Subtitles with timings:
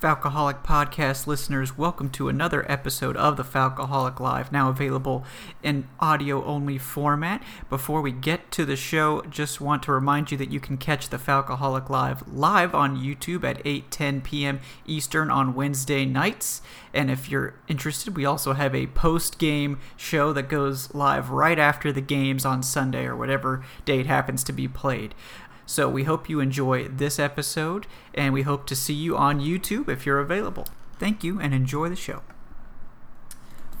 [0.00, 5.24] Falcoholic podcast listeners, welcome to another episode of the Falcoholic Live, now available
[5.62, 7.42] in audio only format.
[7.70, 11.08] Before we get to the show, just want to remind you that you can catch
[11.08, 14.60] the Falcoholic Live live on YouTube at 8:10 p.m.
[14.84, 16.60] Eastern on Wednesday nights.
[16.92, 21.90] And if you're interested, we also have a post-game show that goes live right after
[21.92, 25.14] the games on Sunday or whatever date happens to be played.
[25.66, 29.88] So we hope you enjoy this episode, and we hope to see you on YouTube
[29.88, 30.66] if you're available.
[30.98, 32.20] Thank you, and enjoy the show.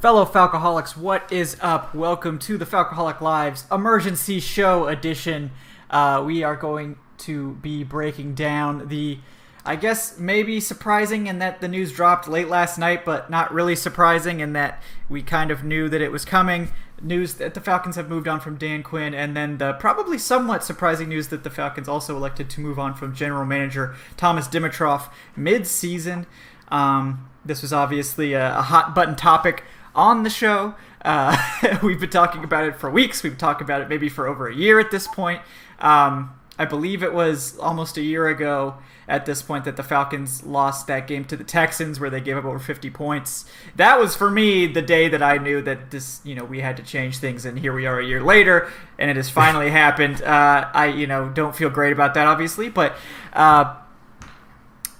[0.00, 1.94] Fellow Falcoholics, what is up?
[1.94, 5.50] Welcome to the Falcoholic Lives Emergency Show Edition.
[5.90, 9.18] Uh, we are going to be breaking down the,
[9.64, 13.74] I guess, maybe surprising in that the news dropped late last night, but not really
[13.74, 16.70] surprising in that we kind of knew that it was coming
[17.04, 20.64] news that the Falcons have moved on from Dan Quinn, and then the probably somewhat
[20.64, 25.10] surprising news that the Falcons also elected to move on from general manager Thomas Dimitroff
[25.36, 26.26] mid-season.
[26.68, 30.74] Um, this was obviously a, a, hot button topic on the show.
[31.04, 31.36] Uh,
[31.82, 33.22] we've been talking about it for weeks.
[33.22, 35.42] We've talked about it maybe for over a year at this point.
[35.78, 38.76] Um, I believe it was almost a year ago
[39.08, 42.36] at this point that the Falcons lost that game to the Texans where they gave
[42.36, 43.44] up over 50 points.
[43.76, 46.76] That was for me the day that I knew that this, you know, we had
[46.76, 50.22] to change things and here we are a year later and it has finally happened.
[50.22, 52.96] Uh, I, you know, don't feel great about that obviously, but
[53.32, 53.74] uh,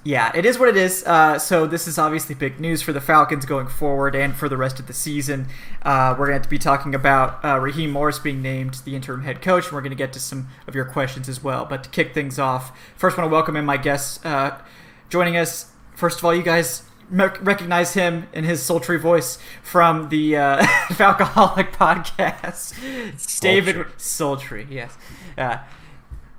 [0.04, 1.02] yeah, it is what it is.
[1.06, 4.56] Uh, so this is obviously big news for the Falcons going forward and for the
[4.56, 5.46] rest of the season.
[5.82, 9.40] Uh, we're going to be talking about uh, Raheem Morris being named the interim head
[9.40, 11.64] coach, and we're going to get to some of your questions as well.
[11.64, 14.60] But to kick things off, first, I want to welcome in my guests uh,
[15.08, 15.72] joining us.
[15.94, 21.72] First of all, you guys recognize him in his sultry voice from the uh, Falcoholic
[21.72, 23.40] podcast.
[23.40, 24.96] David Sultry, yes.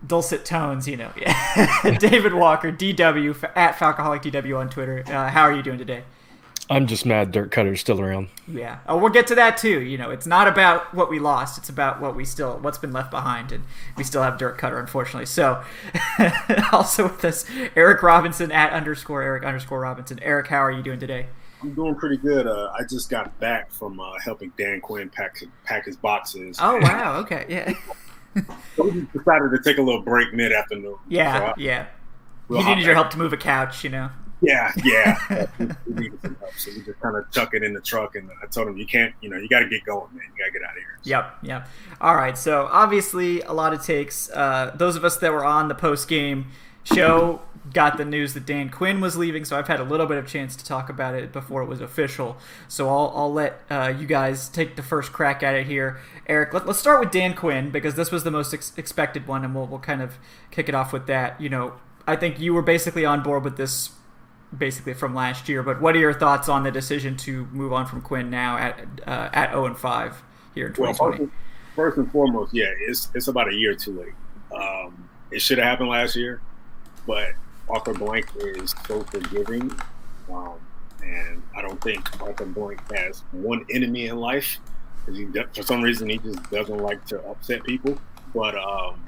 [0.06, 1.12] Dulcet tones, you know.
[1.20, 1.98] Yeah.
[2.00, 5.04] David Walker, DW at Falcoholic DW on Twitter.
[5.08, 6.04] Uh, how are you doing today?
[6.68, 8.30] I'm just mad Dirk Koetter's still around.
[8.48, 8.80] Yeah.
[8.88, 9.82] Oh, we'll get to that too.
[9.82, 12.92] You know, it's not about what we lost; it's about what we still, what's been
[12.92, 13.64] left behind, and
[13.96, 15.28] we still have Dirk Koetter, unfortunately.
[15.28, 15.64] So,
[16.72, 17.46] also with us,
[17.76, 20.20] Eric Robinson at underscore Eric underscore Robinson.
[20.24, 21.28] Eric, how are you doing today?
[21.62, 22.48] I'm doing pretty good.
[22.48, 26.58] Uh, I just got back from uh, helping Dan Quinn pack pack his boxes.
[26.60, 27.18] Oh wow!
[27.20, 27.74] Okay, yeah.
[28.78, 30.98] we decided to take a little break mid afternoon.
[31.08, 31.88] Yeah, so I, yeah.
[32.50, 34.10] He needed your help to move a couch, you know.
[34.42, 35.18] Yeah, yeah.
[35.58, 38.30] we, needed some help, so we just kind of chuck it in the truck, and
[38.44, 40.24] I told him, "You can't, you know, you got to get going, man.
[40.36, 41.68] You got to get out of here." Yep, yep.
[42.02, 42.38] All right.
[42.38, 44.30] So obviously, a lot of takes.
[44.30, 46.52] Uh, those of us that were on the post game
[46.84, 47.42] show
[47.74, 50.28] got the news that Dan Quinn was leaving, so I've had a little bit of
[50.28, 52.38] chance to talk about it before it was official.
[52.68, 56.00] So I'll, I'll let uh, you guys take the first crack at it here.
[56.28, 59.44] Eric, let, us start with Dan Quinn because this was the most ex- expected one,
[59.44, 60.18] and we'll, we'll kind of
[60.52, 61.40] kick it off with that.
[61.42, 61.74] You know,
[62.08, 63.92] I think you were basically on board with this
[64.56, 67.86] basically from last year, but what are your thoughts on the decision to move on
[67.86, 70.24] from Quinn now at uh, at 0 and 5
[70.54, 71.20] here in 2020?
[71.20, 71.32] Well,
[71.76, 74.14] first and foremost, yeah, it's it's about a year too late.
[74.56, 76.42] Um, it should have happened last year,
[77.08, 77.32] but
[77.70, 79.72] Arthur Blank is so forgiving,
[80.32, 80.54] um,
[81.04, 84.60] and I don't think Arthur Blank has one enemy in life.
[85.12, 87.98] He, for some reason, he just doesn't like to upset people.
[88.34, 89.04] But um,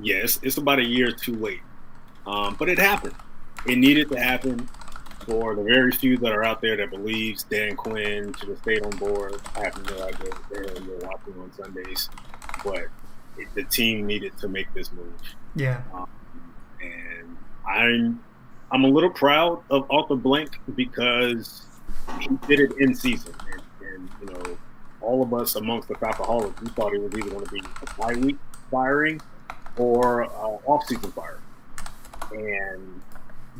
[0.00, 1.62] yes, yeah, it's, it's, about a year too late.
[2.26, 3.14] Um, but it happened.
[3.66, 4.68] It needed to happen
[5.24, 8.84] for the very few that are out there that believes Dan Quinn should have stayed
[8.84, 9.40] on board.
[9.56, 12.10] I have no idea there you're watching on Sundays,
[12.64, 12.86] but
[13.38, 15.12] it, the team needed to make this move.
[15.54, 15.82] Yeah.
[15.94, 16.08] Um,
[17.66, 18.22] I'm
[18.70, 21.66] I'm a little proud of Arthur Blank because
[22.20, 24.58] he did it in season, and, and you know,
[25.00, 28.00] all of us amongst the Falcoholics, we thought it was either going to be a
[28.00, 28.36] bye week
[28.70, 29.20] firing
[29.76, 31.42] or uh, off season firing,
[32.32, 33.02] and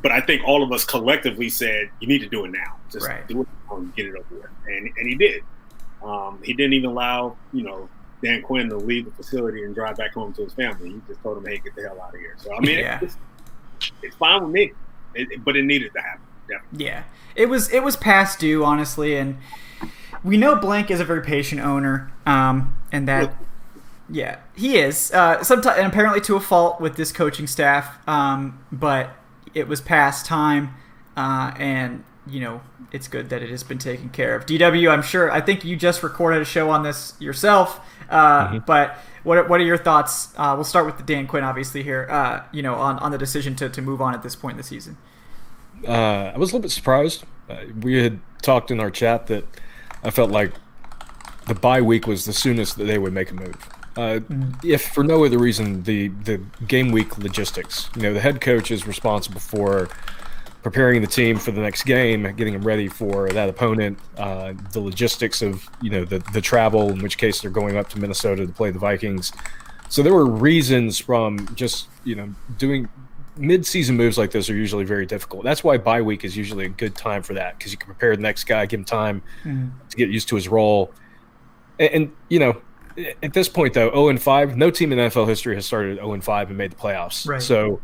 [0.00, 3.06] but I think all of us collectively said you need to do it now, just
[3.06, 3.26] right.
[3.28, 5.42] do it and get it over with, and and he did.
[6.02, 7.88] Um, he didn't even allow you know
[8.22, 10.90] Dan Quinn to leave the facility and drive back home to his family.
[10.90, 12.98] He just told him, "Hey, get the hell out of here." So I mean, Yeah.
[13.02, 13.16] it's,
[14.02, 14.72] it's fine with me,
[15.14, 16.22] it, but it needed to happen.
[16.48, 16.86] Definitely.
[16.86, 19.38] Yeah, it was it was past due, honestly, and
[20.22, 23.34] we know Blank is a very patient owner, um, and that
[24.10, 25.10] yeah, he is.
[25.12, 29.16] Uh, sometimes, and apparently to a fault with this coaching staff, um, but
[29.54, 30.74] it was past time,
[31.16, 32.60] uh, and you know
[32.92, 34.46] it's good that it has been taken care of.
[34.46, 35.30] DW, I'm sure.
[35.30, 37.80] I think you just recorded a show on this yourself,
[38.10, 38.96] uh, but.
[39.24, 40.34] What are, what are your thoughts?
[40.36, 42.08] Uh, we'll start with the Dan Quinn, obviously here.
[42.10, 44.56] Uh, you know, on, on the decision to, to move on at this point in
[44.56, 44.96] the season.
[45.86, 47.22] Uh, I was a little bit surprised.
[47.48, 49.44] Uh, we had talked in our chat that
[50.02, 50.52] I felt like
[51.46, 53.68] the bye week was the soonest that they would make a move.
[53.96, 54.20] Uh,
[54.64, 57.90] If for no other reason, the the game week logistics.
[57.94, 59.88] You know, the head coach is responsible for
[60.62, 64.80] preparing the team for the next game, getting them ready for that opponent, uh, the
[64.80, 68.46] logistics of you know the the travel, in which case they're going up to Minnesota
[68.46, 69.32] to play the Vikings.
[69.88, 72.88] So there were reasons from just you know doing
[73.36, 75.42] mid-season moves like this are usually very difficult.
[75.42, 78.14] That's why bye week is usually a good time for that because you can prepare
[78.14, 79.22] the next guy, give him time
[79.90, 80.92] to get used to his role.
[81.78, 82.60] And, and you know,
[83.22, 86.12] at this point though, 0 and 5, no team in NFL history has started 0
[86.12, 87.26] and 5 and made the playoffs.
[87.26, 87.40] Right.
[87.40, 87.80] So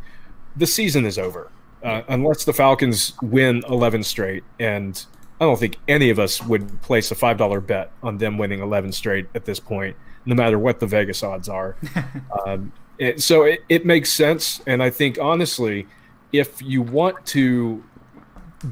[0.54, 1.50] the season is over
[1.82, 4.44] uh, unless the Falcons win 11 straight.
[4.58, 5.04] And
[5.40, 8.60] I don't think any of us would place a five dollar bet on them winning
[8.60, 9.96] 11 straight at this point,
[10.26, 11.76] no matter what the Vegas odds are.
[12.46, 15.86] um, it, so it, it makes sense, and I think honestly,
[16.32, 17.84] if you want to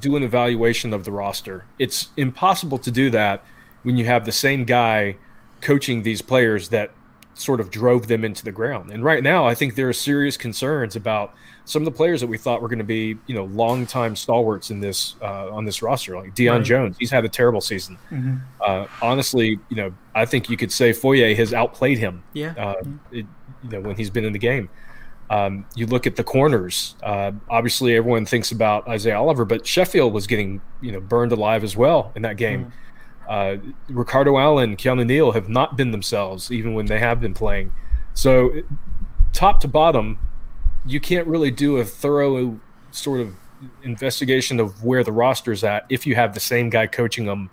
[0.01, 3.45] do an evaluation of the roster, it's impossible to do that
[3.85, 5.17] when you have the same guy
[5.61, 6.91] coaching these players that
[7.39, 8.91] sort of drove them into the ground.
[8.91, 11.35] And right now, I think there are serious concerns about
[11.67, 14.71] some of the players that we thought were going to be, you know, longtime stalwarts
[14.71, 16.65] in this uh, on this roster, like Deion Right.
[16.65, 16.97] Jones.
[16.99, 17.99] He's had a terrible season.
[18.61, 22.23] Uh, honestly, you know, I think you could say Foye has outplayed him.
[22.33, 22.55] Yeah.
[22.57, 23.27] Uh, it,
[23.63, 24.69] you know, when he's been in the game.
[25.29, 26.95] Um, you look at the corners.
[27.03, 31.65] Uh, obviously, everyone thinks about Isaiah Oliver, but Sheffield was getting you know burned alive
[31.65, 32.73] as well in that game.
[33.29, 33.57] Uh,
[33.89, 37.73] Ricardo Allen, Keanu Neal have not been themselves even when they have been playing.
[38.15, 38.63] So,
[39.33, 40.19] top to bottom,
[40.87, 42.59] you can't really do a thorough
[42.91, 43.35] sort of
[43.83, 47.51] investigation of where the roster's at if you have the same guy coaching them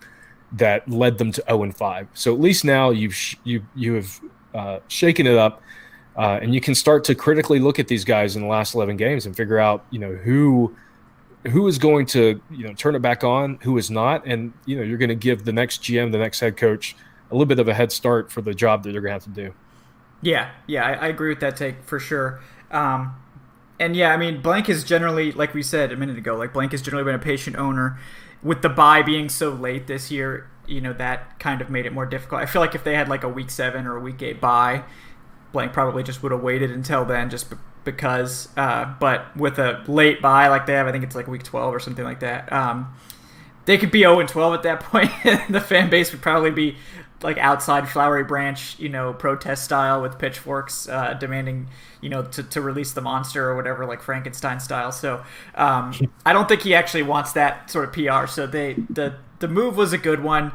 [0.52, 2.08] that led them to 0 and 5.
[2.14, 4.20] So at least now you've sh- you you have
[4.54, 5.62] uh, shaken it up,
[6.16, 8.96] uh, and you can start to critically look at these guys in the last 11
[8.96, 10.74] games and figure out you know who
[11.50, 14.76] who is going to you know turn it back on, who is not, and you
[14.76, 16.96] know you're going to give the next GM, the next head coach,
[17.30, 19.24] a little bit of a head start for the job that they're going to have
[19.24, 19.54] to do.
[20.22, 22.40] Yeah, yeah, I, I agree with that take for sure.
[22.70, 23.14] Um,
[23.78, 26.72] and yeah, I mean, Blank is generally, like we said a minute ago, like Blank
[26.72, 27.98] has generally been a patient owner.
[28.42, 31.92] With the bye being so late this year, you know that kind of made it
[31.92, 32.40] more difficult.
[32.40, 34.84] I feel like if they had like a week seven or a week eight bye,
[35.52, 37.52] Blank probably just would have waited until then, just
[37.84, 38.48] because.
[38.56, 41.74] Uh, but with a late bye like they have, I think it's like week twelve
[41.74, 42.52] or something like that.
[42.52, 42.94] Um,
[43.66, 45.10] they could be 0 and 12 at that point.
[45.48, 46.76] the fan base would probably be
[47.22, 51.68] like outside Flowery Branch, you know, protest style with pitchforks uh, demanding,
[52.02, 54.92] you know, to, to release the monster or whatever, like Frankenstein style.
[54.92, 55.94] So um,
[56.26, 58.26] I don't think he actually wants that sort of PR.
[58.26, 60.52] So they the the move was a good one,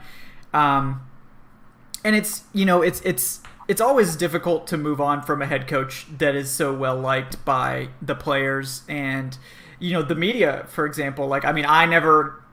[0.54, 1.02] um,
[2.04, 5.66] and it's you know it's it's it's always difficult to move on from a head
[5.68, 9.38] coach that is so well liked by the players and
[9.80, 12.44] you know the media for example like i mean i never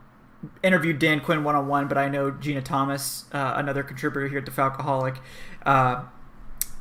[0.63, 4.39] interviewed Dan Quinn one on one, but I know Gina Thomas, uh, another contributor here
[4.39, 5.17] at the Falcoholic.
[5.65, 6.03] Uh,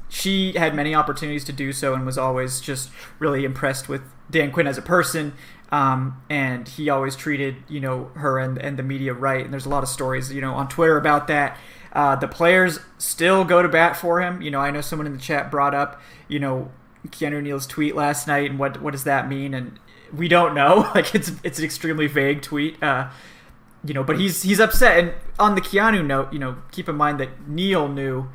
[0.08, 4.52] she had many opportunities to do so and was always just really impressed with Dan
[4.52, 5.34] Quinn as a person.
[5.72, 9.44] Um, and he always treated you know her and, and the media right.
[9.44, 11.58] And there's a lot of stories you know on Twitter about that.
[11.96, 14.42] Uh, the players still go to bat for him.
[14.42, 16.70] You know, I know someone in the chat brought up you know
[17.08, 19.54] Keanu Neal's tweet last night and what what does that mean?
[19.54, 19.78] And
[20.14, 20.90] we don't know.
[20.94, 22.82] Like it's it's an extremely vague tweet.
[22.82, 23.08] Uh,
[23.84, 24.98] you know, but he's he's upset.
[24.98, 28.28] And on the Keanu note, you know, keep in mind that Neal knew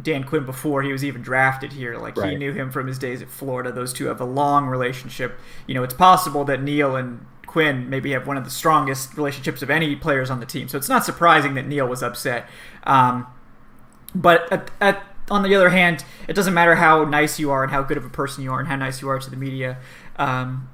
[0.00, 1.96] Dan Quinn before he was even drafted here.
[1.96, 3.72] Like he knew him from his days at Florida.
[3.72, 5.38] Those two have a long relationship.
[5.66, 9.62] You know, it's possible that Neal and Quinn maybe have one of the strongest relationships
[9.62, 10.68] of any players on the team.
[10.68, 12.48] So it's not surprising that Neal was upset.
[12.84, 13.26] Um,
[14.14, 17.72] but at, at, on the other hand, it doesn't matter how nice you are and
[17.72, 19.78] how good of a person you are and how nice you are to the media.
[20.16, 20.68] Um,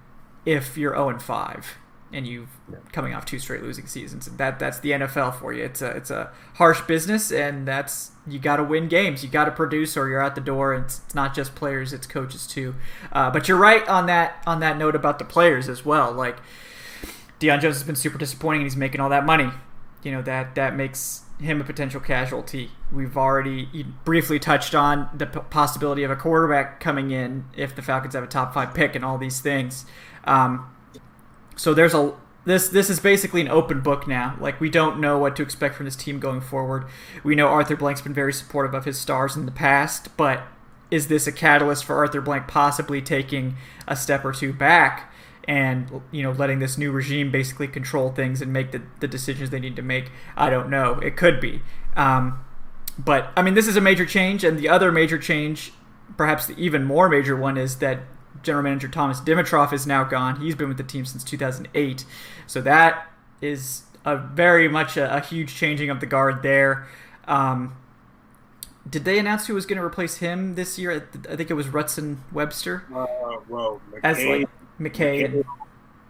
[0.44, 1.78] if you're 0 and 5
[2.14, 2.46] and you
[2.92, 5.64] coming off two straight losing seasons, that that's the NFL for you.
[5.64, 9.24] It's a it's a harsh business, and that's you got to win games.
[9.24, 10.72] You got to produce, or you're out the door.
[10.72, 12.76] And it's, it's not just players; it's coaches too.
[13.12, 16.12] Uh, but you're right on that on that note about the players as well.
[16.12, 16.38] Like
[17.40, 19.50] Deion Jones has been super disappointing, and he's making all that money.
[20.02, 22.70] You know that that makes him a potential casualty.
[22.92, 27.82] We've already briefly touched on the p- possibility of a quarterback coming in if the
[27.82, 29.84] Falcons have a top five pick and all these things.
[30.24, 30.73] Um,
[31.56, 34.36] so there's a this this is basically an open book now.
[34.40, 36.84] Like we don't know what to expect from this team going forward.
[37.22, 40.46] We know Arthur Blank's been very supportive of his stars in the past, but
[40.90, 43.56] is this a catalyst for Arthur Blank possibly taking
[43.88, 45.12] a step or two back
[45.46, 49.50] and you know letting this new regime basically control things and make the, the decisions
[49.50, 50.10] they need to make?
[50.36, 50.98] I don't know.
[51.00, 51.62] It could be.
[51.96, 52.44] Um,
[52.98, 55.72] but I mean, this is a major change, and the other major change,
[56.16, 58.00] perhaps the even more major one, is that
[58.42, 60.40] general manager Thomas Dimitroff is now gone.
[60.40, 62.04] He's been with the team since 2008.
[62.46, 63.10] So that
[63.40, 66.86] is a very much a, a huge changing of the guard there.
[67.26, 67.76] Um,
[68.88, 71.08] did they announce who was going to replace him this year?
[71.28, 72.84] I think it was Ruston Webster.
[72.94, 73.06] Uh,
[73.48, 74.48] well, McKay, as like
[74.78, 75.44] McKay, McKay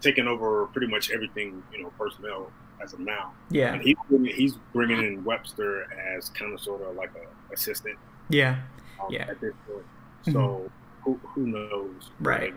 [0.00, 2.50] taking over pretty much everything, you know, personnel
[2.82, 3.32] as of now.
[3.50, 3.96] Yeah, and he's
[4.34, 5.84] he's bringing in Webster
[6.16, 7.96] as kind of sort of like a assistant.
[8.28, 8.58] Yeah,
[9.00, 9.26] um, yeah.
[9.28, 9.86] At this point,
[10.24, 10.66] so mm-hmm.
[11.04, 12.10] Who who knows?
[12.20, 12.54] Right.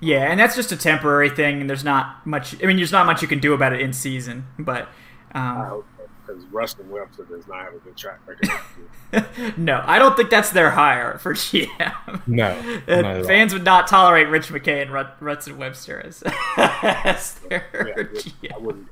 [0.00, 2.62] Yeah, and that's just a temporary thing, and there's not much.
[2.62, 4.88] I mean, there's not much you can do about it in season, but.
[5.32, 5.84] Um,
[6.26, 9.56] because Ruston Webster does not have a good track record.
[9.56, 12.22] no, I don't think that's their hire for GM.
[12.26, 16.22] No, fans would not tolerate Rich McKay and Rut- Ruston Webster as,
[16.56, 18.52] as their yeah, GM.
[18.54, 18.88] I wouldn't.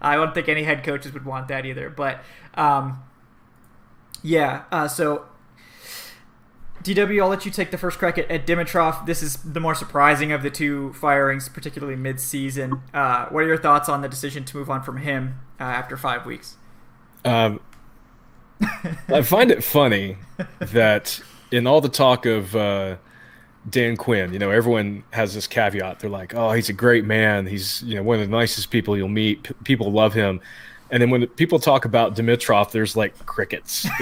[0.00, 1.90] I don't think any head coaches would want that either.
[1.90, 2.22] But
[2.54, 3.02] um,
[4.22, 5.26] yeah, uh, so
[6.82, 9.06] DW, I'll let you take the first crack at, at Dimitroff.
[9.06, 12.82] This is the more surprising of the two firings, particularly mid-season.
[12.94, 15.96] Uh, what are your thoughts on the decision to move on from him uh, after
[15.96, 16.56] five weeks?
[17.24, 17.60] Um,
[19.08, 20.18] I find it funny
[20.58, 21.20] that
[21.50, 22.96] in all the talk of uh,
[23.68, 26.00] Dan Quinn, you know, everyone has this caveat.
[26.00, 27.46] They're like, "Oh, he's a great man.
[27.46, 29.42] He's you know one of the nicest people you'll meet.
[29.44, 30.40] P- people love him."
[30.90, 33.86] And then when people talk about Dimitroff, there's like crickets.
[33.86, 33.90] oh,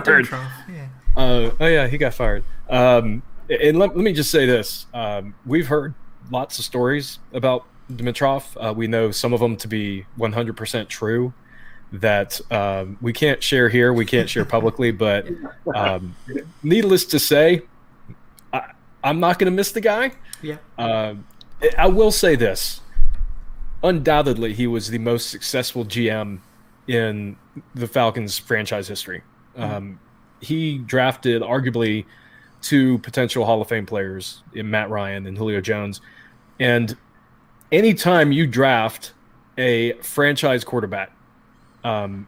[0.00, 0.50] Dimitroff.
[0.68, 0.81] Yeah.
[1.16, 2.44] Uh, oh yeah, he got fired.
[2.68, 5.94] Um, and let, let me just say this: um, we've heard
[6.30, 8.56] lots of stories about Dimitroff.
[8.56, 11.32] Uh, we know some of them to be 100% true.
[11.94, 14.92] That um, we can't share here, we can't share publicly.
[15.02, 15.28] But
[15.74, 16.16] um,
[16.62, 17.62] needless to say,
[18.50, 18.70] I,
[19.04, 20.12] am not going to miss the guy.
[20.40, 20.56] Yeah.
[20.78, 21.16] Uh,
[21.76, 22.80] I will say this:
[23.82, 26.38] undoubtedly, he was the most successful GM
[26.88, 27.36] in
[27.74, 29.22] the Falcons franchise history.
[29.54, 29.96] Mm-hmm
[30.42, 32.04] he drafted arguably
[32.60, 36.00] two potential Hall of Fame players in Matt Ryan and Julio Jones.
[36.60, 36.96] And
[37.70, 39.12] anytime you draft
[39.58, 41.12] a franchise quarterback,
[41.84, 42.26] um,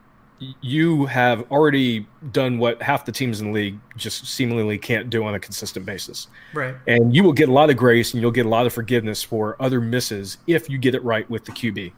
[0.61, 5.25] you have already done what half the teams in the league just seemingly can't do
[5.25, 6.27] on a consistent basis.
[6.53, 6.75] Right.
[6.87, 9.23] And you will get a lot of grace and you'll get a lot of forgiveness
[9.23, 11.93] for other misses if you get it right with the QB.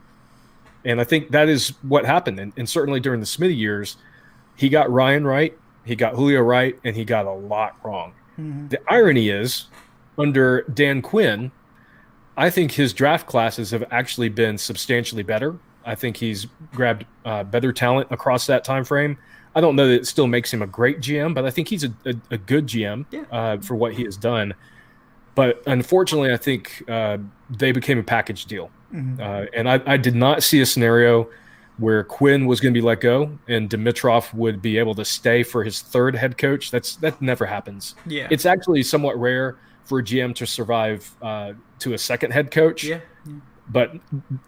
[0.85, 2.39] And I think that is what happened.
[2.39, 3.97] And, and certainly during the Smitty years,
[4.55, 8.13] he got Ryan right he got Julio right, and he got a lot wrong.
[8.39, 8.67] Mm-hmm.
[8.69, 9.67] The irony is,
[10.17, 11.51] under Dan Quinn,
[12.35, 15.57] I think his draft classes have actually been substantially better.
[15.85, 19.17] I think he's grabbed uh, better talent across that time frame.
[19.55, 21.83] I don't know that it still makes him a great GM, but I think he's
[21.83, 23.23] a, a, a good GM yeah.
[23.31, 24.53] uh, for what he has done.
[25.33, 27.17] But unfortunately, I think uh,
[27.49, 28.69] they became a package deal.
[28.93, 29.21] Mm-hmm.
[29.21, 31.29] Uh, and I, I, did not see a scenario
[31.77, 35.43] where Quinn was going to be let go and Dimitroff would be able to stay
[35.43, 36.71] for his third head coach.
[36.71, 37.95] That's that never happens.
[38.05, 42.51] Yeah, it's actually somewhat rare for a GM to survive uh, to a second head
[42.51, 42.83] coach.
[42.83, 42.99] Yeah,
[43.69, 43.93] but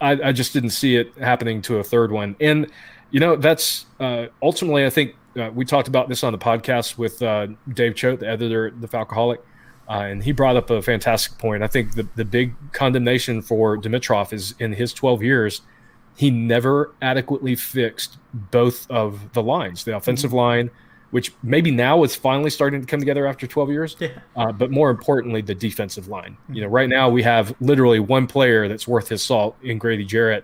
[0.01, 2.35] I, I, just didn't see it happening to a third one.
[2.39, 2.71] And
[3.11, 6.97] you know, that's uh, ultimately I think uh, we talked about this on the podcast
[6.97, 9.39] with uh, Dave Choate, the editor, the Falcoholic.
[9.87, 11.63] Uh, and he brought up a fantastic point.
[11.63, 15.61] I think the, the big condemnation for Dimitroff is in his 12 years–
[16.19, 18.17] he never adequately fixed
[18.51, 20.37] both of the lines, the offensive mm-hmm.
[20.37, 20.71] line,
[21.11, 23.95] which maybe now is finally starting to come together after 12 years.
[23.99, 24.09] Yeah.
[24.35, 26.33] Uh, but more importantly, the defensive line.
[26.33, 26.53] Mm-hmm.
[26.55, 30.05] You know, right now we have literally one player that's worth his salt in Grady
[30.05, 30.43] Jarrett.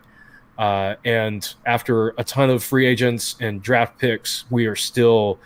[0.58, 5.40] Uh, and after a ton of free agents and draft picks, we are still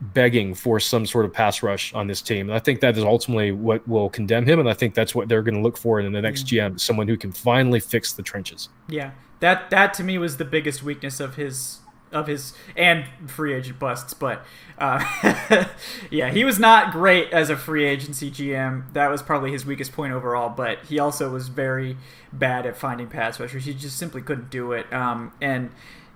[0.00, 2.48] begging for some sort of pass rush on this team.
[2.48, 4.58] And I think that is ultimately what will condemn him.
[4.58, 6.74] And I think that's what they're going to look for in the next mm-hmm.
[6.74, 8.68] GM, someone who can finally fix the trenches.
[8.88, 11.80] Yeah that that to me was the biggest weakness of his
[12.12, 14.14] of his and free agent busts.
[14.14, 14.44] But
[14.78, 15.66] uh,
[16.10, 18.92] yeah, he was not great as a free agency GM.
[18.92, 20.48] That was probably his weakest point overall.
[20.48, 21.96] But he also was very
[22.32, 23.64] bad at finding pass rushers.
[23.64, 24.90] He just simply couldn't do it.
[24.92, 25.70] Um, and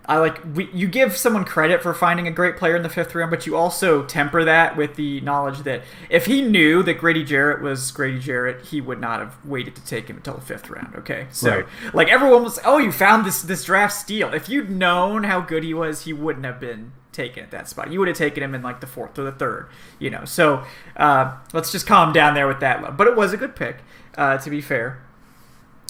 [0.09, 3.15] I like we, you give someone credit for finding a great player in the fifth
[3.15, 7.25] round, but you also temper that with the knowledge that if he knew that Grady
[7.25, 10.71] Jarrett was Grady Jarrett, he would not have waited to take him until the fifth
[10.71, 10.95] round.
[10.97, 11.67] Okay, so Right.
[11.93, 14.33] like everyone was, oh, you found this this draft steal.
[14.33, 17.91] If you'd known how good he was, he wouldn't have been taken at that spot.
[17.91, 19.69] You would have taken him in like the fourth or the third.
[19.99, 20.63] You know, so
[20.97, 22.97] uh, let's just calm down there with that.
[22.97, 23.79] But it was a good pick,
[24.17, 25.03] uh, to be fair.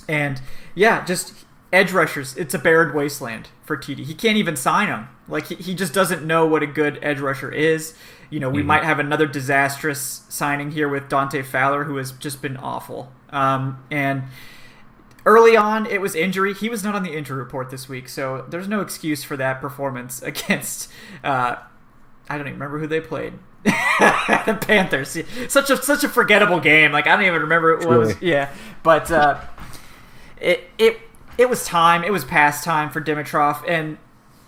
[0.09, 0.41] And
[0.75, 1.46] yeah, just
[1.77, 2.35] edge rushers.
[2.37, 4.07] It's a barren wasteland for TD.
[4.07, 5.09] He can't even sign them.
[5.29, 7.95] Like he, he just doesn't know what a good edge rusher is.
[8.31, 12.43] You know, we might have another disastrous signing here with Dante Fowler, who has just
[12.43, 13.13] been awful.
[13.31, 14.25] Um, and
[15.25, 16.55] early on, it was injury.
[16.55, 19.61] He was not on the injury report this week, so there's no excuse for that
[19.61, 20.91] performance against.
[21.23, 21.57] Uh,
[22.29, 23.35] I don't even remember who they played.
[23.65, 25.19] the Panthers.
[25.49, 26.93] Such a such a forgettable game.
[26.93, 28.23] Like I don't even remember what it was.
[28.23, 28.53] Yeah,
[28.83, 29.41] but uh,
[30.41, 31.01] it it
[31.39, 32.05] it was time.
[32.05, 33.99] It was past time for Dimitroff, and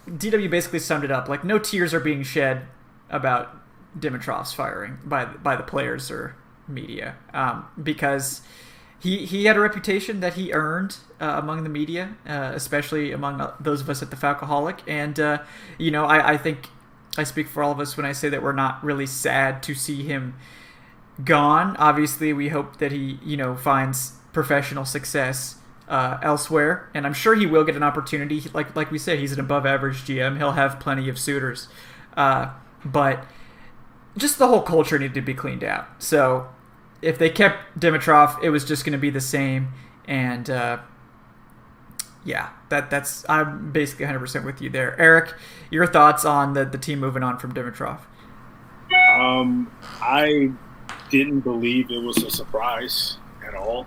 [0.08, 1.28] DW basically summed it up.
[1.28, 2.66] Like no tears are being shed
[3.10, 3.56] about
[3.98, 8.42] Dimitroff's firing by by the players or media um, because
[9.00, 13.40] he he had a reputation that he earned uh, among the media, uh, especially among
[13.40, 14.80] uh, those of us at the Falcoholic.
[14.86, 15.38] And uh,
[15.78, 16.68] you know, I, I think
[17.16, 19.74] I speak for all of us when I say that we're not really sad to
[19.74, 20.34] see him
[21.24, 21.76] gone.
[21.76, 25.56] Obviously, we hope that he you know finds professional success.
[25.88, 28.42] Uh, elsewhere, and I'm sure he will get an opportunity.
[28.52, 30.36] Like like we said, he's an above average GM.
[30.36, 31.68] He'll have plenty of suitors,
[32.14, 32.50] uh,
[32.84, 33.24] but
[34.18, 35.86] just the whole culture needed to be cleaned out.
[35.98, 36.48] So
[37.00, 39.68] if they kept Dimitroff, it was just going to be the same.
[40.06, 40.78] And uh,
[42.24, 45.34] yeah, that that's I'm basically 100 percent with you there, Eric.
[45.70, 48.00] Your thoughts on the the team moving on from Dimitroff?
[49.14, 50.50] Um, I
[51.10, 53.86] didn't believe it was a surprise at all.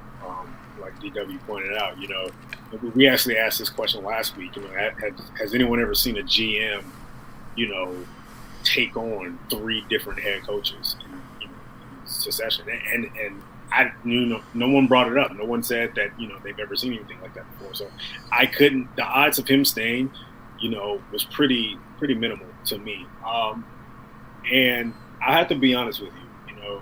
[1.01, 2.29] DW pointed out, you know,
[2.95, 4.55] we actually asked this question last week.
[4.55, 4.93] You know, had,
[5.37, 6.83] has anyone ever seen a GM,
[7.55, 7.95] you know,
[8.63, 12.65] take on three different head coaches in, you in succession?
[12.69, 13.41] And and
[13.71, 15.33] I knew no, no one brought it up.
[15.35, 17.73] No one said that you know they've ever seen anything like that before.
[17.73, 17.87] So
[18.31, 18.95] I couldn't.
[18.95, 20.11] The odds of him staying,
[20.59, 23.05] you know, was pretty pretty minimal to me.
[23.25, 23.65] Um,
[24.51, 24.93] and
[25.25, 26.81] I have to be honest with you, you know,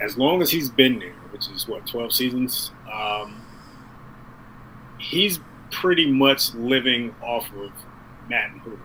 [0.00, 3.44] as long as he's been there, which is what twelve seasons, um,
[4.98, 5.40] he's
[5.70, 7.70] pretty much living off of
[8.28, 8.78] Matt and Julio.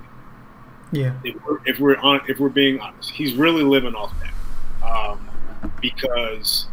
[0.91, 1.13] Yeah.
[1.23, 5.29] If we're if we're on if we're being honest, he's really living off that um,
[5.81, 6.67] because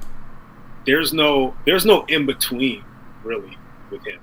[0.87, 2.85] there's no there's no in between
[3.25, 3.57] really
[3.91, 4.21] with him.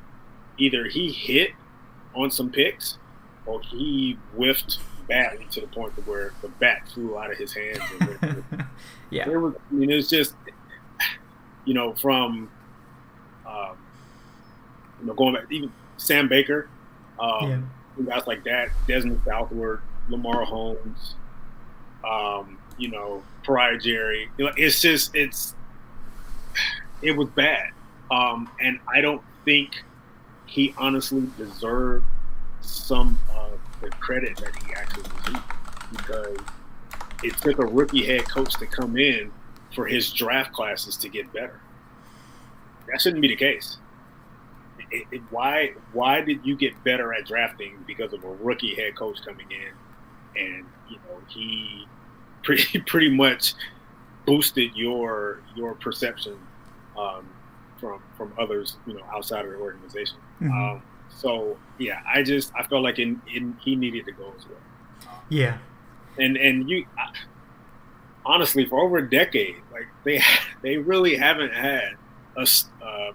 [0.57, 1.51] Either he hit
[2.15, 2.97] on some picks,
[3.45, 7.53] or he whiffed badly to the point to where the bat flew out of his
[7.53, 7.79] hands.
[8.21, 8.43] And
[9.09, 9.25] Yeah.
[9.25, 10.35] there was, I mean, it's just,
[11.69, 12.49] you know, from,
[13.45, 13.77] um,
[14.99, 16.67] you know, going back, even Sam Baker,
[17.19, 17.69] um,
[18.07, 19.79] guys like that, Desmond Southward,
[20.09, 21.13] Lamar Holmes,
[22.03, 24.31] um, you know, Peria Jerry.
[24.39, 25.53] It's just, it's,
[27.03, 27.69] it was bad.
[28.09, 29.83] Um, and I don't think
[30.47, 32.03] he honestly deserved
[32.61, 35.43] some of the credit that he actually received
[35.91, 36.37] because
[37.23, 39.31] it took a rookie head coach to come in
[39.79, 41.57] for his draft classes to get better.
[42.91, 43.77] That shouldn't be the case.
[44.91, 48.97] It, it, why why did you get better at drafting because of a rookie head
[48.97, 51.87] coach coming in, and you know he
[52.43, 53.53] pretty pretty much
[54.25, 56.37] boosted your your perception
[56.97, 57.25] um,
[57.79, 60.17] from from others you know outside of the organization.
[60.41, 60.51] Mhm.
[60.75, 64.45] Um, so yeah, I just I felt like in, in, he needed to go as
[64.45, 65.57] well Yeah.
[66.17, 67.13] and and you I-
[68.25, 70.21] honestly for over a decade like they
[70.61, 71.89] they really haven't had
[72.37, 72.47] a
[72.85, 73.11] uh,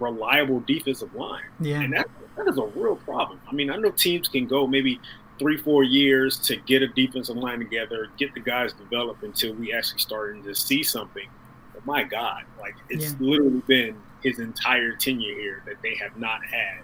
[0.00, 1.80] reliable defensive line Yeah.
[1.80, 5.00] and that that is a real problem i mean i know teams can go maybe
[5.38, 9.72] three four years to get a defensive line together get the guys developed until we
[9.72, 11.26] actually starting to see something
[11.72, 13.16] but my god like it's Yeah.
[13.20, 16.80] literally been his entire tenure here that they have not had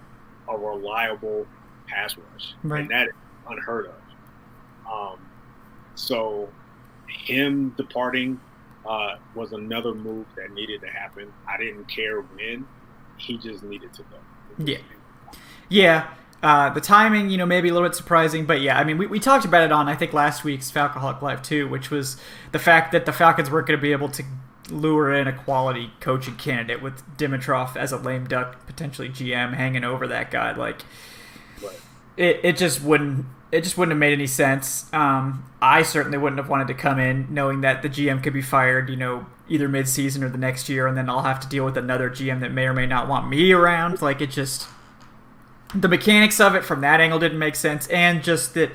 [0.48, 1.46] a reliable
[1.86, 2.80] pass rush Right.
[2.82, 3.14] and that is
[3.48, 3.94] unheard of
[4.92, 5.18] um,
[5.94, 6.48] so
[7.10, 8.40] him departing
[8.88, 11.32] uh, was another move that needed to happen.
[11.46, 12.66] I didn't care when.
[13.18, 14.16] He just needed to go.
[14.64, 14.78] Yeah.
[15.68, 16.08] Yeah.
[16.42, 19.06] Uh, the timing, you know, maybe a little bit surprising, but yeah, I mean, we,
[19.06, 22.16] we talked about it on, I think, last week's Falcoholic Live too, which was
[22.52, 24.22] the fact that the Falcons weren't going to be able to
[24.70, 29.84] lure in a quality coaching candidate with Dimitroff as a lame duck, potentially GM, hanging
[29.84, 30.56] over that guy.
[30.56, 30.80] Like,
[31.62, 31.78] Right.
[32.16, 34.92] it, it just wouldn't it just wouldn't have made any sense.
[34.92, 38.42] Um, I certainly wouldn't have wanted to come in knowing that the GM could be
[38.42, 41.64] fired, you know, either mid-season or the next year, and then I'll have to deal
[41.64, 44.00] with another GM that may or may not want me around.
[44.00, 44.68] Like it just,
[45.74, 48.70] the mechanics of it from that angle didn't make sense, and just that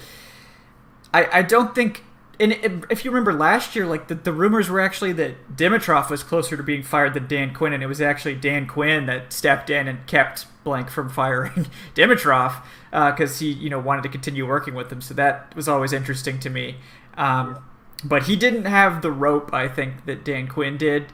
[1.14, 2.04] I I don't think.
[2.38, 2.52] And
[2.90, 6.58] if you remember last year, like the, the rumors were actually that Dimitroff was closer
[6.58, 9.88] to being fired than Dan Quinn, and it was actually Dan Quinn that stepped in
[9.88, 12.62] and kept blank from firing Dimitroff
[12.96, 15.02] because uh, he you know wanted to continue working with them.
[15.02, 16.78] So that was always interesting to me.
[17.18, 17.64] Um,
[18.04, 21.08] but he didn't have the rope, I think, that Dan Quinn did,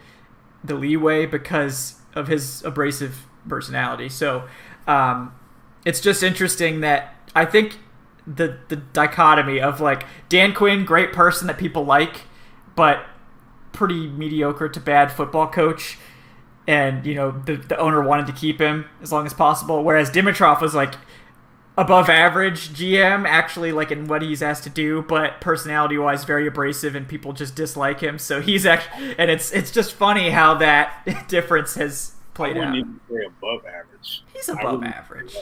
[0.64, 4.10] the leeway because of his abrasive personality.
[4.10, 4.44] So
[4.88, 5.34] um,
[5.86, 7.80] it's just interesting that I think
[8.28, 12.24] the the dichotomy of like Dan Quinn, great person that people like,
[12.76, 13.06] but
[13.72, 15.98] pretty mediocre to bad football coach.
[16.68, 20.12] And you know the the owner wanted to keep him as long as possible, whereas
[20.12, 20.94] Dimitroff was like
[21.82, 26.46] above average GM, actually like in what he's asked to do, but personality wise very
[26.48, 28.20] abrasive and people just dislike him.
[28.20, 32.76] So he's actually and it's it's just funny how that difference has played I out.
[32.76, 34.24] Even say above average.
[34.34, 35.36] He's above average.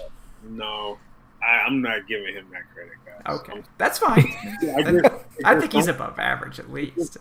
[0.47, 0.97] No,
[1.45, 3.39] I, am not giving him that credit, guys.
[3.39, 4.34] Okay, I'm, that's fine.
[4.78, 5.06] I, just,
[5.43, 7.17] I think he's above average at least.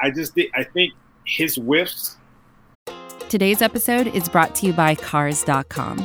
[0.00, 0.94] I just think I think
[1.24, 2.16] his whiffs.
[3.28, 6.04] Today's episode is brought to you by Cars.com.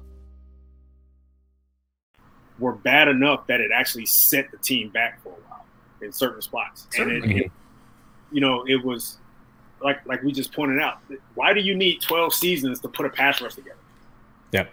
[2.61, 5.65] were bad enough that it actually set the team back for a while
[6.01, 6.87] in certain spots.
[6.91, 7.15] Certainly.
[7.15, 7.51] And it, it,
[8.31, 9.17] you know, it was
[9.81, 10.99] like like we just pointed out.
[11.35, 13.75] Why do you need 12 seasons to put a pass rush together?
[14.53, 14.71] Yep.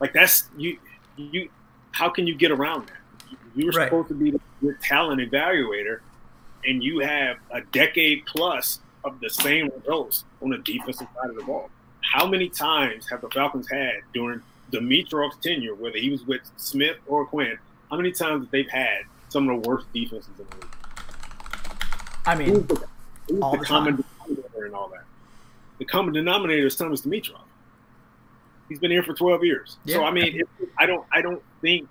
[0.00, 0.78] Like that's you
[1.16, 1.50] you
[1.92, 2.96] how can you get around that?
[3.54, 3.86] You were right.
[3.86, 4.30] supposed to be
[4.62, 6.00] the talent evaluator
[6.64, 11.36] and you have a decade plus of the same results on the defensive side of
[11.36, 11.70] the ball.
[12.02, 16.96] How many times have the Falcons had during Dimitroff's tenure, whether he was with Smith
[17.06, 17.58] or Quinn,
[17.90, 20.74] how many times they've had some of the worst defenses in the league?
[22.26, 22.86] I mean, who's the,
[23.28, 24.04] who's all the, the common time.
[24.26, 25.04] denominator and all that.
[25.78, 27.40] The common denominator is Thomas Dimitroff.
[28.68, 29.78] He's been here for 12 years.
[29.84, 29.96] Yeah.
[29.96, 31.88] So I mean, it, I don't, I don't think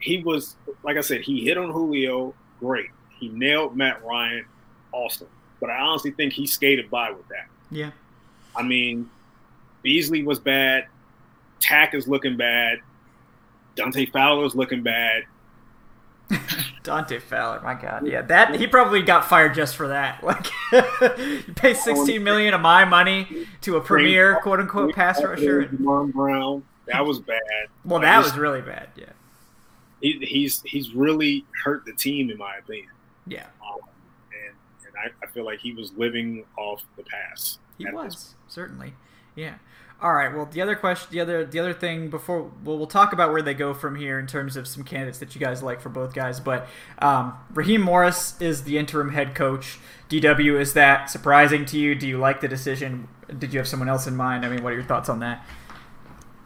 [0.00, 1.22] he was like I said.
[1.22, 2.90] He hit on Julio, great.
[3.18, 4.44] He nailed Matt Ryan,
[4.92, 5.28] awesome.
[5.60, 7.46] But I honestly think he skated by with that.
[7.70, 7.90] Yeah.
[8.54, 9.10] I mean,
[9.82, 10.86] Beasley was bad.
[11.60, 12.78] Takk is looking bad.
[13.74, 15.24] Dante Fowler is looking bad.
[16.82, 20.22] Dante Fowler, my God, yeah, that he probably got fired just for that.
[20.22, 20.46] Like,
[21.18, 25.66] you pay sixteen million of my money to a premier quote unquote pass rusher.
[25.68, 27.40] Brown, that was bad.
[27.84, 28.88] Well, that was really bad.
[28.96, 29.06] Yeah,
[30.02, 32.90] he, he's he's really hurt the team in my opinion.
[33.26, 33.80] Yeah, um,
[34.32, 34.54] and
[34.86, 37.58] and I, I feel like he was living off the pass.
[37.78, 38.92] He was certainly,
[39.34, 39.54] yeah.
[40.00, 40.32] All right.
[40.32, 43.42] Well, the other question, the other, the other thing before, well, we'll talk about where
[43.42, 46.14] they go from here in terms of some candidates that you guys like for both
[46.14, 46.38] guys.
[46.38, 46.68] But
[47.00, 49.80] um, Raheem Morris is the interim head coach.
[50.08, 51.96] DW, is that surprising to you?
[51.96, 53.08] Do you like the decision?
[53.38, 54.46] Did you have someone else in mind?
[54.46, 55.44] I mean, what are your thoughts on that?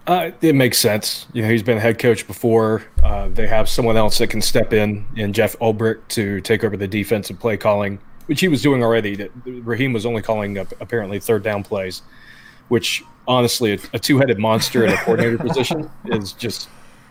[0.07, 1.27] Uh, it makes sense.
[1.35, 2.83] You know, he's been a head coach before.
[3.05, 6.77] Uh, they have someone else that can step in, in Jeff Ulbrich, to take over
[6.77, 9.29] the defensive play calling, which he was doing already.
[9.45, 12.03] Raheem was only calling up apparently third down plays,
[12.69, 16.69] which honestly, a, a two-headed monster at a coordinator position is just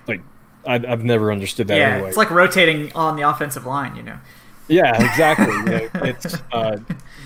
[0.08, 0.22] like
[0.66, 1.78] I, have never understood that.
[1.78, 2.10] Yeah, anyway.
[2.10, 4.18] it's like rotating on the offensive line, you know.
[4.68, 5.54] Yeah, exactly.
[5.72, 6.78] yeah, it's uh,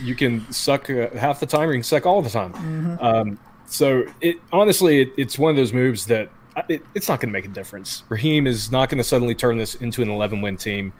[0.02, 2.54] you can suck uh, half the time, or you can suck all the time.
[2.54, 3.06] Mm-hmm.
[3.06, 6.30] Um, so it honestly, it, it's one of those moves that
[6.70, 8.04] it, it's not going to make a difference.
[8.10, 10.94] Raheem is not going to suddenly turn this into an 11-win team.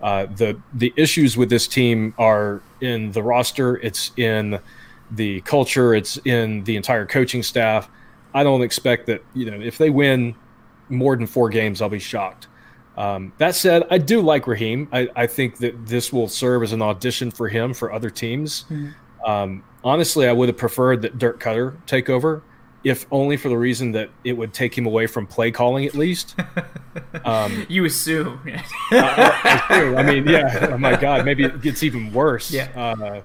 [0.00, 3.78] Uh, the the issues with this team are in the roster.
[3.78, 4.60] It's in
[5.10, 7.88] the culture, it's in the entire coaching staff.
[8.34, 10.34] I don't expect that, you know, if they win
[10.88, 12.48] more than four games, I'll be shocked.
[12.96, 14.88] Um, that said, I do like Raheem.
[14.92, 18.64] I, I, think that this will serve as an audition for him for other teams.
[18.64, 18.90] Mm-hmm.
[19.24, 22.42] Um, honestly, I would have preferred that Dirk Koetter take over,
[22.82, 25.94] if only for the reason that it would take him away from play calling at
[25.94, 26.34] least.
[27.24, 28.40] Um, you assume.
[28.46, 28.60] uh,
[28.92, 30.70] I, I, mean, yeah.
[30.72, 32.50] Oh my God, maybe it gets even worse.
[32.50, 32.68] Yeah.
[32.74, 33.20] Uh,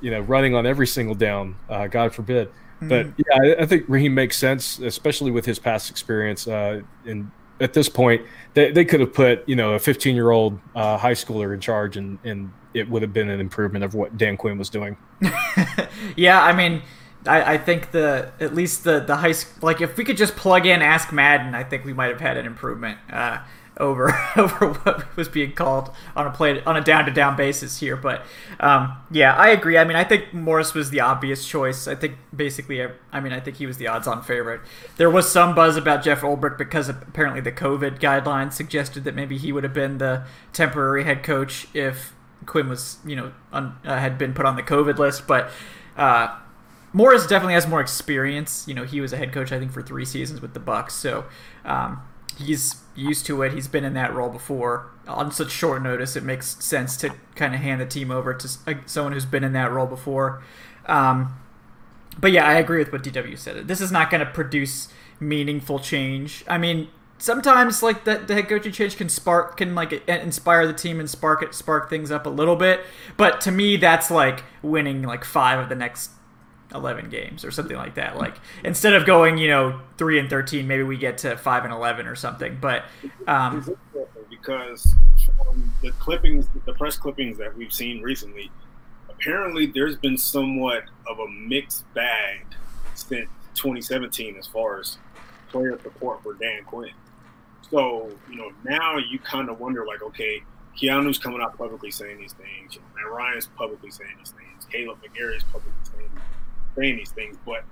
[0.00, 1.56] you know, running on every single down.
[1.68, 2.48] Uh, God forbid.
[2.48, 2.88] Mm-hmm.
[2.88, 6.46] But yeah, I, I, think Raheem makes sense, especially with his past experience.
[6.46, 7.30] Uh, and
[7.60, 8.22] at this point,
[8.54, 11.60] they, they could have put you know a 15 year old uh, high schooler in
[11.60, 14.96] charge, and and it would have been an improvement of what Dan Quinn was doing.
[16.16, 16.82] yeah, I mean,
[17.26, 20.66] I, I think the at least the the high like if we could just plug
[20.66, 22.98] in Ask Madden, I think we might have had an improvement.
[23.10, 23.38] Uh,
[23.78, 27.80] over over what was being called on a play on a down to down basis
[27.80, 27.96] here.
[27.96, 28.22] But
[28.60, 29.78] um, yeah, I agree.
[29.78, 31.86] I mean, I think Morris was the obvious choice.
[31.86, 34.60] I think basically, I mean, I think he was the odds on favorite.
[34.96, 39.38] There was some buzz about Jeff Ulbrich because apparently the COVID guidelines suggested that maybe
[39.38, 42.14] he would have been the temporary head coach if
[42.46, 45.50] Quinn was, you know, un, uh, had been put on the COVID list, but.
[45.96, 46.36] Uh,
[46.92, 48.64] Morris definitely has more experience.
[48.66, 50.92] You know, he was a head coach, I think, for three seasons with the Bucs.
[50.92, 51.26] So
[51.66, 52.00] um,
[52.38, 53.52] he's used to it.
[53.52, 54.90] He's been in that role before.
[55.06, 58.48] On such short notice, it makes sense to kind of hand the team over to
[58.86, 60.42] someone who's been in that role before.
[60.86, 61.38] Um,
[62.18, 63.68] but yeah, I agree with what DW said.
[63.68, 64.88] This is not going to produce
[65.20, 66.44] meaningful change.
[66.48, 70.72] I mean, sometimes like the, the head coaching change can spark can like inspire the
[70.72, 72.80] team and spark it spark things up a little bit.
[73.16, 76.10] But to me, that's like winning like five of the next
[76.76, 78.16] 11 games or something like that.
[78.16, 81.72] Like instead of going, you know, 3 and 13, maybe we get to 5 and
[81.72, 82.58] 11 or something.
[82.60, 82.84] But
[83.26, 83.76] um,
[84.30, 84.94] because
[85.82, 88.50] the clippings, the press clippings that we've seen recently,
[89.08, 92.44] apparently there's been somewhat of a mixed bag
[92.94, 94.98] since 2017 as far as
[95.48, 96.92] player support for Dan Quinn.
[97.70, 100.42] So, you know, now you kind of wonder like, okay,
[100.76, 104.66] Keanu's coming out publicly saying these things, you know, Matt Ryan's publicly saying these things,
[104.72, 106.10] Kaleb McGary's publicly saying
[106.76, 107.64] saying these things, but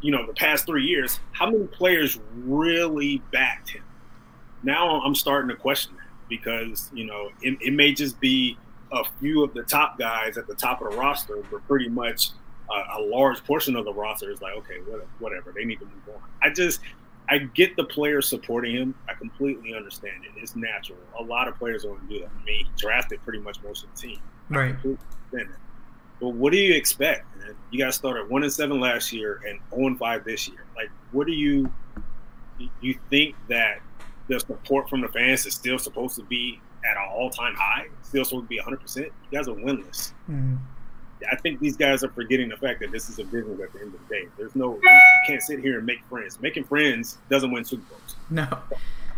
[0.00, 3.82] you know, the past three years, how many players really backed him?
[4.62, 8.58] Now I'm starting to question that because you know it, it may just be
[8.92, 12.30] a few of the top guys at the top of the roster, but pretty much
[12.70, 14.76] a, a large portion of the roster is like, okay,
[15.18, 16.22] whatever, they need to move on.
[16.42, 16.80] I just
[17.28, 18.94] I get the players supporting him.
[19.08, 20.32] I completely understand it.
[20.40, 20.98] It's natural.
[21.18, 22.30] A lot of players are going to do that.
[22.38, 24.18] I mean, he drafted pretty much most of the team.
[24.50, 24.76] Right.
[26.20, 27.26] But what do you expect?
[27.38, 27.54] Man?
[27.70, 30.64] You guys started one and seven last year and zero oh and five this year.
[30.76, 31.70] Like, what do you
[32.80, 33.80] you think that
[34.28, 37.86] the support from the fans is still supposed to be at an all time high?
[38.02, 38.80] Still supposed to be 100.
[38.80, 40.12] percent You guys are winless.
[40.30, 40.56] Mm-hmm.
[41.30, 43.80] I think these guys are forgetting the fact that this is a business at the
[43.80, 44.28] end of the day.
[44.36, 46.40] There's no you can't sit here and make friends.
[46.40, 48.16] Making friends doesn't win Super Bowls.
[48.30, 48.58] No.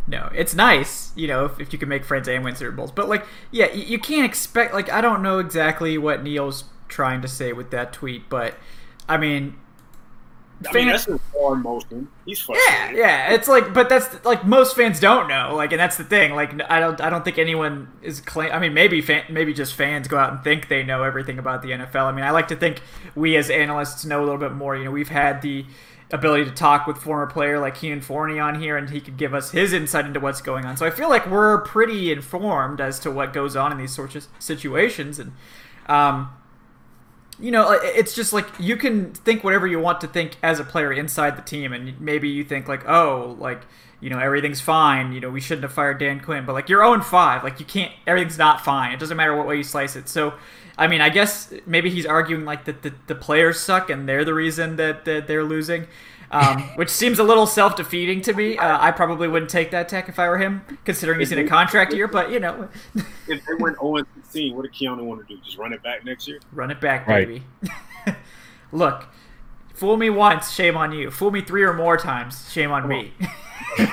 [0.09, 2.93] No, it's nice, you know, if, if you can make friends and win Super Bowls.
[2.93, 4.73] But like, yeah, you, you can't expect.
[4.73, 8.57] Like, I don't know exactly what Neal's trying to say with that tweet, but
[9.09, 9.57] I mean,
[10.67, 12.09] I mean, that's a foreign motion.
[12.25, 12.97] He's frustrated.
[12.97, 13.35] Yeah, yeah.
[13.35, 15.55] It's like, but that's like most fans don't know.
[15.55, 16.35] Like, and that's the thing.
[16.35, 18.53] Like, I don't, I don't think anyone is claim.
[18.53, 21.61] I mean, maybe, fan, maybe just fans go out and think they know everything about
[21.61, 22.05] the NFL.
[22.05, 22.81] I mean, I like to think
[23.15, 24.75] we as analysts know a little bit more.
[24.75, 25.67] You know, we've had the
[26.11, 29.35] ability to talk with former player like Keenan Forney on here, and he could give
[29.35, 30.79] us his insight into what's going on.
[30.79, 34.15] So I feel like we're pretty informed as to what goes on in these sorts
[34.15, 35.33] of situations, and
[35.87, 36.31] um,
[37.39, 40.65] you know, it's just like you can think whatever you want to think as a
[40.65, 43.63] player inside the team, and maybe you think like, oh, like
[44.01, 45.13] you know everything's fine.
[45.13, 47.45] You know, we shouldn't have fired Dan Quinn, but like you're 0 5.
[47.45, 47.93] Like you can't.
[48.07, 48.93] Everything's not fine.
[48.93, 50.09] It doesn't matter what way you slice it.
[50.09, 50.35] So,
[50.79, 54.25] I mean, I guess maybe he's arguing like that the, the players suck and they're
[54.25, 55.87] the reason that, that they're losing
[56.31, 58.59] um, which seems a little self defeating to me.
[58.59, 61.47] Uh, I probably wouldn't take that tech if I were him, considering he's in a
[61.47, 62.09] contract year.
[62.09, 65.41] But you know, if they went 0 16, what did Keanu want to do?
[65.43, 66.41] Just run it back next year?
[66.53, 67.43] Run it back, baby.
[68.07, 68.17] Right.
[68.73, 69.07] Look,
[69.75, 71.11] fool me once, shame on you.
[71.11, 73.13] Fool me three or more times, shame on me.
[73.79, 73.87] you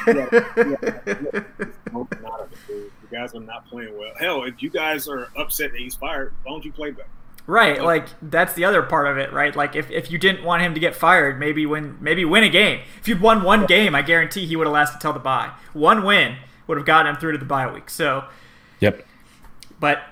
[3.12, 4.14] guys are not playing well.
[4.20, 7.08] Hell, if you guys are upset that he's fired, why don't you play better?
[7.46, 9.54] Right, like that's the other part of it, right?
[9.54, 12.50] Like if, if you didn't want him to get fired, maybe win maybe win a
[12.50, 12.82] game.
[13.00, 15.52] If you'd won one game, I guarantee he would have lasted till the bye.
[15.74, 17.90] One win would have gotten him through to the bye week.
[17.90, 18.24] So,
[18.80, 19.06] yep.
[19.78, 20.04] But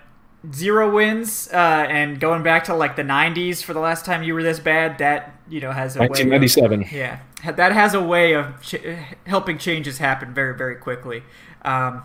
[0.52, 4.34] zero wins uh, and going back to like the 90s for the last time you
[4.34, 6.82] were this bad, that you know has a 1997.
[6.82, 8.84] Of, yeah, that has a way of ch-
[9.26, 11.24] helping changes happen very very quickly.
[11.64, 12.04] Um,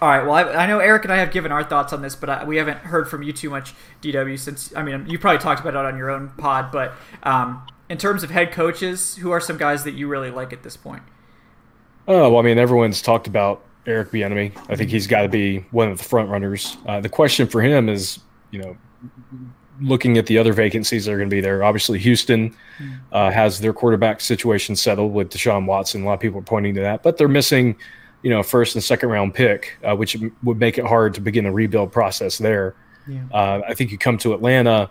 [0.00, 0.24] all right.
[0.24, 2.44] Well, I, I, know Eric and I have given our thoughts on this, but I,
[2.44, 4.38] we haven't heard from you too much, DW.
[4.38, 7.98] Since I mean, you probably talked about it on your own pod, but um, in
[7.98, 11.02] terms of head coaches, who are some guys that you really like at this point?
[12.06, 14.52] Oh, well, I mean, everyone's talked about Eric Bieniemy.
[14.68, 16.76] I think he's got to be one of the front runners.
[16.86, 18.76] Uh, the question for him is, you know,
[19.80, 21.64] looking at the other vacancies that are going to be there.
[21.64, 22.54] Obviously, Houston
[23.12, 26.02] uh, has their quarterback situation settled with Deshaun Watson.
[26.02, 27.76] A lot of people are pointing to that, but they're missing
[28.24, 31.44] you know, first and second round pick, uh, which would make it hard to begin
[31.44, 32.74] the rebuild process there.
[33.06, 33.22] Yeah.
[33.32, 34.90] Uh, I think you come to Atlanta,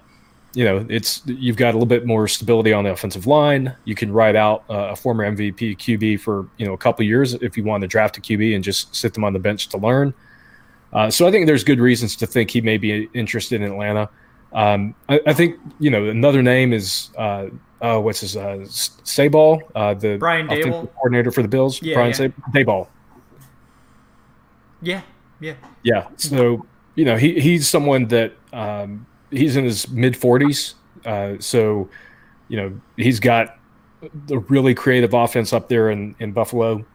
[0.54, 3.76] you know, it's you've got a little bit more stability on the offensive line.
[3.86, 7.34] You can ride out uh, a former MVP QB for you know a couple years
[7.34, 9.78] if you want to draft a QB and just sit them on the bench to
[9.78, 10.13] learn.
[10.93, 14.10] Uh, so I think there's good reasons to think he may be interested in Atlanta.
[14.54, 17.48] Um, I, I, think you know another name is uh,
[17.82, 21.82] uh, what's his uh, Sabal, uh, the Brian Daboll coordinator for the Bills.
[21.82, 22.28] Yeah, Brian yeah.
[24.84, 25.02] Yeah,
[25.39, 26.08] yeah, yeah.
[26.17, 26.65] So
[26.96, 30.76] you know he he's someone that um, he's in his mid forties.
[31.06, 31.89] Uh, so
[32.48, 33.58] you know he's got
[34.30, 36.86] a really creative offense up there in in Buffalo.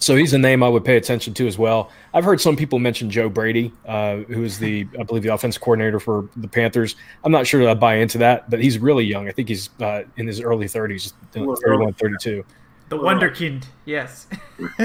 [0.00, 1.90] So he's a name I would pay attention to as well.
[2.14, 5.58] I've heard some people mention Joe Brady, uh, who is the, I believe, the offense
[5.58, 6.96] coordinator for the Panthers.
[7.22, 9.28] I'm not sure that I buy into that, but he's really young.
[9.28, 12.42] I think he's uh, in his early 30s, 31, 32.
[12.88, 14.26] The Wonderkind, yes.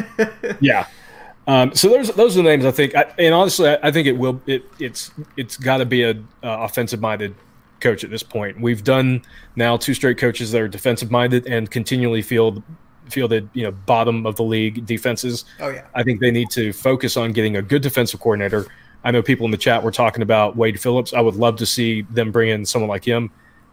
[0.60, 0.86] yeah.
[1.48, 4.08] Um, so those those are the names I think, I, and honestly, I, I, think
[4.08, 4.42] it will.
[4.48, 7.36] It it's it's got to be a uh, offensive minded
[7.82, 8.60] coach at this point.
[8.60, 9.22] We've done
[9.56, 12.64] now two straight coaches that are defensive minded and continually field
[13.10, 15.46] fielded, you know, bottom of the league defenses.
[15.60, 15.86] Oh yeah.
[15.94, 18.66] I think they need to focus on getting a good defensive coordinator.
[19.04, 21.14] I know people in the chat were talking about Wade Phillips.
[21.14, 23.30] I would love to see them bring in someone like him,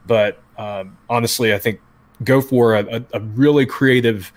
[0.06, 1.80] but um, honestly, I think
[2.22, 4.30] go for a, a, a really creative,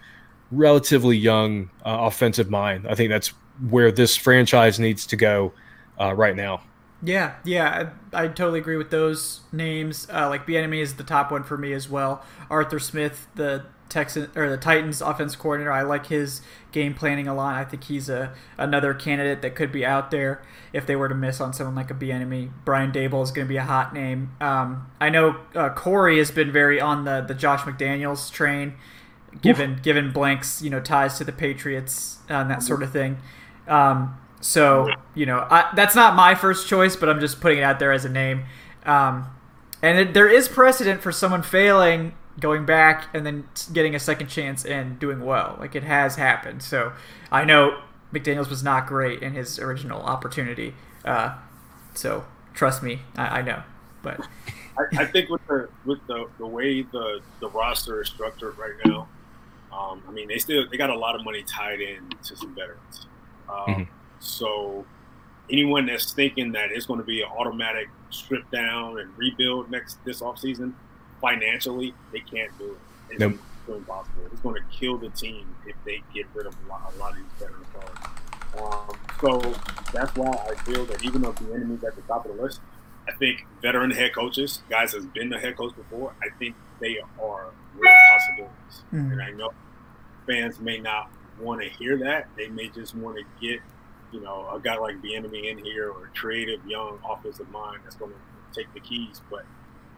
[0.51, 2.88] relatively young uh, offensive mind.
[2.88, 3.29] I think that's
[3.69, 5.53] where this franchise needs to go
[5.99, 6.62] uh, right now.
[7.03, 10.08] Yeah, yeah, I, I, totally agree with those names.
[10.12, 12.23] Uh, like Bieniemy is the top one for me as well.
[12.49, 15.71] Arthur Smith, the Texan or the Titans offense coordinator.
[15.71, 17.55] I like his game planning a lot.
[17.55, 20.41] I think he's a another candidate that could be out there
[20.73, 22.51] if they were to miss on someone like a Bieniemy.
[22.63, 24.31] Brian Daboll is going to be a hot name.
[24.41, 28.73] Um, I know uh, Corey has been very on the the Josh McDaniels train,
[29.41, 29.82] given Oof.
[29.82, 33.17] given Blank's you know ties to the Patriots and that sort of thing.
[33.67, 37.63] Um, so you know I, that's not my first choice, but I'm just putting it
[37.63, 38.45] out there as a name.
[38.86, 39.28] Um,
[39.82, 44.28] and it, there is precedent for someone failing going back and then getting a second
[44.28, 45.58] chance and doing well.
[45.60, 46.62] Like it has happened.
[46.62, 46.93] So
[47.32, 47.82] I know
[48.13, 50.74] McDaniels was not great in his original opportunity.
[51.04, 51.36] Uh,
[51.93, 53.63] so trust me, I, I know.
[54.02, 54.28] But
[54.78, 58.74] I, I, think with the with the, the way the, the roster is structured right
[58.86, 59.08] now,
[59.75, 62.55] um, I mean they still they got a lot of money tied in to some
[62.55, 63.07] veterans.
[63.49, 63.83] Um, mm-hmm.
[64.19, 64.85] So
[65.51, 70.03] anyone that's thinking that it's going to be an automatic strip down and rebuild next
[70.05, 70.73] this offseason–
[71.25, 72.77] financially, they can't do it.
[73.11, 73.39] It's nope.
[73.67, 74.23] impossible.
[74.31, 77.11] It's going to kill the team if they get rid of a lot, a lot
[77.11, 77.97] of these veteran players.
[78.61, 79.53] Um, so
[79.91, 82.61] that's why I feel that even though Bieniemy's at the top of the list,
[83.07, 86.97] I think veteran head coaches, guys that's been the head coach before, I think they
[87.21, 88.83] are real possibilities.
[88.93, 89.11] Mm-hmm.
[89.11, 89.51] And I know
[90.27, 91.09] fans may not
[91.39, 92.27] want to hear that.
[92.38, 93.59] They may just want to get,
[94.11, 97.95] you know, a guy like Bieniemy in here or a creative young offensive mind that's
[97.95, 99.21] going to take the keys.
[99.29, 99.45] But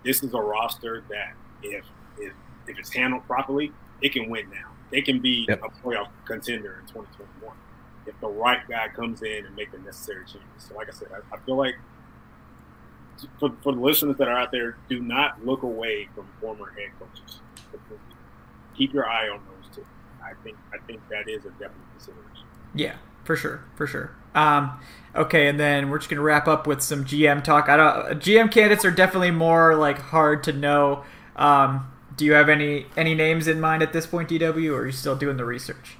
[0.04, 1.86] this is a roster that if
[2.18, 2.34] if,
[2.68, 4.72] if it's handled properly, it can win now.
[4.92, 5.62] They can be yep.
[5.64, 7.56] a playoff contender in 2021
[8.08, 10.42] if the right guy comes in and make the necessary changes.
[10.60, 11.76] So, like I said, I, I feel like
[13.40, 16.90] for, for the listeners that are out there, do not look away from former head
[17.00, 17.40] coaches.
[18.76, 19.86] Keep your eye on those two.
[20.24, 22.46] I think I think that is a definite consideration.
[22.76, 24.16] Yeah, for sure, for sure.
[24.36, 24.80] Um,
[25.16, 27.70] okay, and then we're just gonna wrap up with some GM talk.
[27.70, 28.20] I don't.
[28.20, 31.04] GM candidates are definitely more like hard to know.
[31.36, 34.86] Um, do you have any any names in mind at this point, DW, or are
[34.86, 35.98] you still doing the research?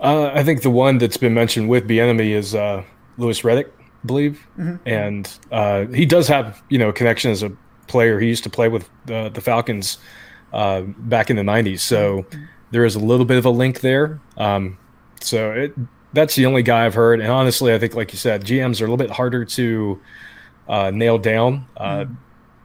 [0.00, 2.84] Uh, I think the one that's been mentioned with Bieniemy is uh,
[3.16, 3.75] Louis Riddick, I
[4.06, 4.76] believe, mm-hmm.
[4.88, 7.52] and uh, he does have you know a connection as a
[7.86, 8.18] player.
[8.20, 9.98] He used to play with the, the Falcons
[10.52, 12.44] uh, back in the '90s, so mm-hmm.
[12.70, 14.20] there is a little bit of a link there.
[14.36, 14.78] Um,
[15.20, 15.74] so it
[16.16, 17.20] that's the only guy I've heard.
[17.20, 20.00] And honestly, I think, like you said, GMs are a little bit harder to
[20.68, 21.66] uh, nail down.
[21.76, 22.16] Uh, mm.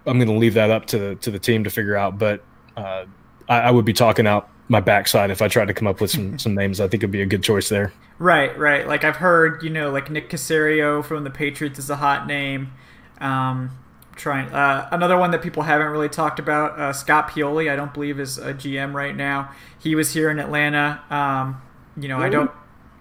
[0.08, 2.18] I'm going to leave that up to the, to the team to figure out.
[2.18, 2.44] But
[2.78, 3.06] uh,
[3.48, 6.10] I, I, would be talking out my backside if I tried to come up with
[6.10, 6.80] some some names.
[6.80, 7.94] I think it'd be a good choice there.
[8.22, 8.88] Right, right.
[8.88, 12.72] Like I've heard, you know, like Nick Caserio from the Patriots is a hot name.
[13.20, 13.72] Um,
[14.16, 16.80] trying uh, another one that people haven't really talked about.
[16.80, 19.50] Uh, Scott Pioli, I don't believe is a GM right now.
[19.80, 21.02] He was here in Atlanta.
[21.10, 21.64] Um,
[21.98, 22.52] you know, I don't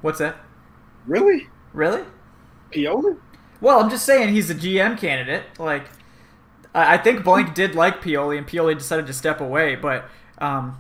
[0.00, 0.36] What's that?
[1.06, 1.48] Really?
[1.74, 2.04] Really?
[2.72, 3.18] Pioli?
[3.60, 5.44] Well, I'm just saying he's a GM candidate.
[5.58, 5.84] Like,
[6.74, 9.76] I think Blank did like Pioli, and Pioli decided to step away.
[9.76, 10.06] But
[10.38, 10.78] um,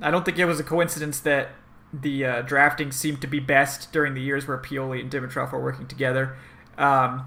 [0.00, 1.50] I don't think it was a coincidence that
[2.02, 5.62] the uh, drafting seemed to be best during the years where Pioli and Dimitroff were
[5.62, 6.36] working together.
[6.76, 7.26] Um,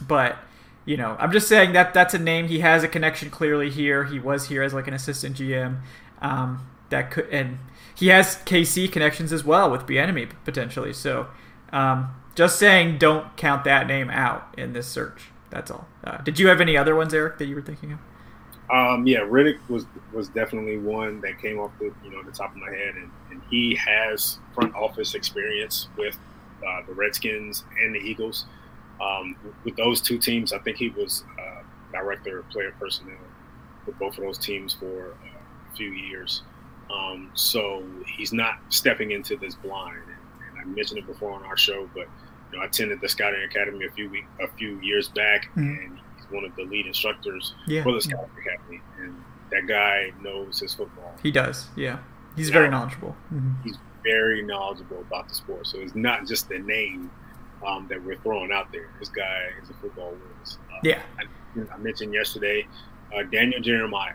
[0.00, 0.38] but
[0.84, 2.48] you know, I'm just saying that that's a name.
[2.48, 4.04] He has a connection clearly here.
[4.04, 5.80] He was here as like an assistant GM.
[6.22, 7.58] Um, that could and
[7.94, 10.92] he has KC connections as well with Bieniemy potentially.
[10.92, 11.28] So,
[11.72, 15.30] um, just saying, don't count that name out in this search.
[15.50, 15.88] That's all.
[16.04, 17.98] Uh, did you have any other ones, Eric, that you were thinking of?
[18.70, 22.50] Um, yeah, Riddick was was definitely one that came off the you know the top
[22.50, 26.18] of my head, and, and he has front office experience with
[26.66, 28.46] uh, the Redskins and the Eagles.
[29.00, 31.62] Um, with those two teams, I think he was uh,
[31.92, 33.14] director of player personnel
[33.86, 36.42] with both of those teams for uh, a few years.
[36.90, 37.84] Um, so
[38.16, 39.98] he's not stepping into this blind.
[39.98, 42.06] And, and, I mentioned it before on our show, but
[42.50, 45.60] you know, I attended the Scouting Academy a few week, a few years back, mm-hmm.
[45.60, 45.98] and
[46.30, 47.82] one of the lead instructors yeah.
[47.82, 48.16] for the yeah.
[48.40, 48.80] Academy.
[48.98, 51.14] And that guy knows his football.
[51.22, 51.98] He does, yeah.
[52.36, 53.16] He's very knowledgeable.
[53.32, 53.62] Mm-hmm.
[53.64, 55.66] He's very knowledgeable about the sport.
[55.66, 57.10] So it's not just the name
[57.66, 58.90] um, that we're throwing out there.
[59.00, 60.58] This guy is a football whiz.
[60.70, 61.02] Uh, yeah.
[61.18, 62.66] I, I, mentioned yesterday
[63.16, 64.14] uh, Daniel Jeremiah,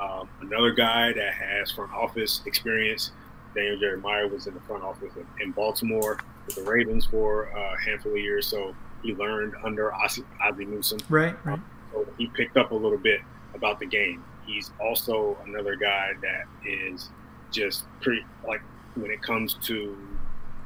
[0.00, 3.12] um, another guy that has front office experience.
[3.54, 7.80] Daniel Jeremiah was in the front office in Baltimore with the Ravens for uh, a
[7.80, 10.98] handful of years, so he learned under Ozzie, Ozzie Newsome.
[11.08, 11.60] Right, right.
[11.92, 13.20] So he picked up a little bit
[13.54, 14.24] about the game.
[14.46, 17.10] He's also another guy that is
[17.50, 18.60] just pretty like
[18.94, 19.96] when it comes to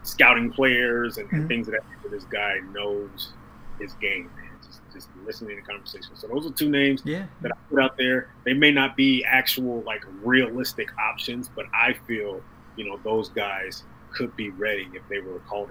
[0.03, 1.47] scouting players and, mm-hmm.
[1.47, 2.14] things of that nature.
[2.14, 3.33] This guy knows
[3.78, 4.51] his game, man.
[4.64, 6.14] Just, just listening to conversation.
[6.14, 7.26] So those are two names yeah.
[7.43, 8.33] that I put out there.
[8.45, 12.41] They may not be actual like realistic options, but I feel
[12.76, 15.70] you know those guys could be ready if they were called.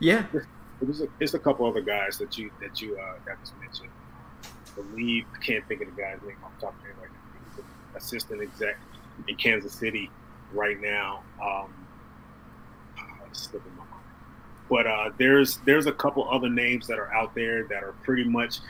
[0.00, 0.24] Yeah.
[0.80, 3.88] There's a, there's a couple other guys that you that you uh, got to mention.
[4.44, 6.96] I believe I can't think of the guy's name off the top of my head
[7.00, 7.62] right now.
[7.62, 8.78] An assistant exec
[9.28, 10.10] in Kansas City
[10.52, 11.22] right now.
[11.42, 11.74] Um,
[13.32, 14.04] slipping my mind.
[14.68, 18.24] But uh, there's there's a couple other names that are out there that are pretty
[18.24, 18.60] much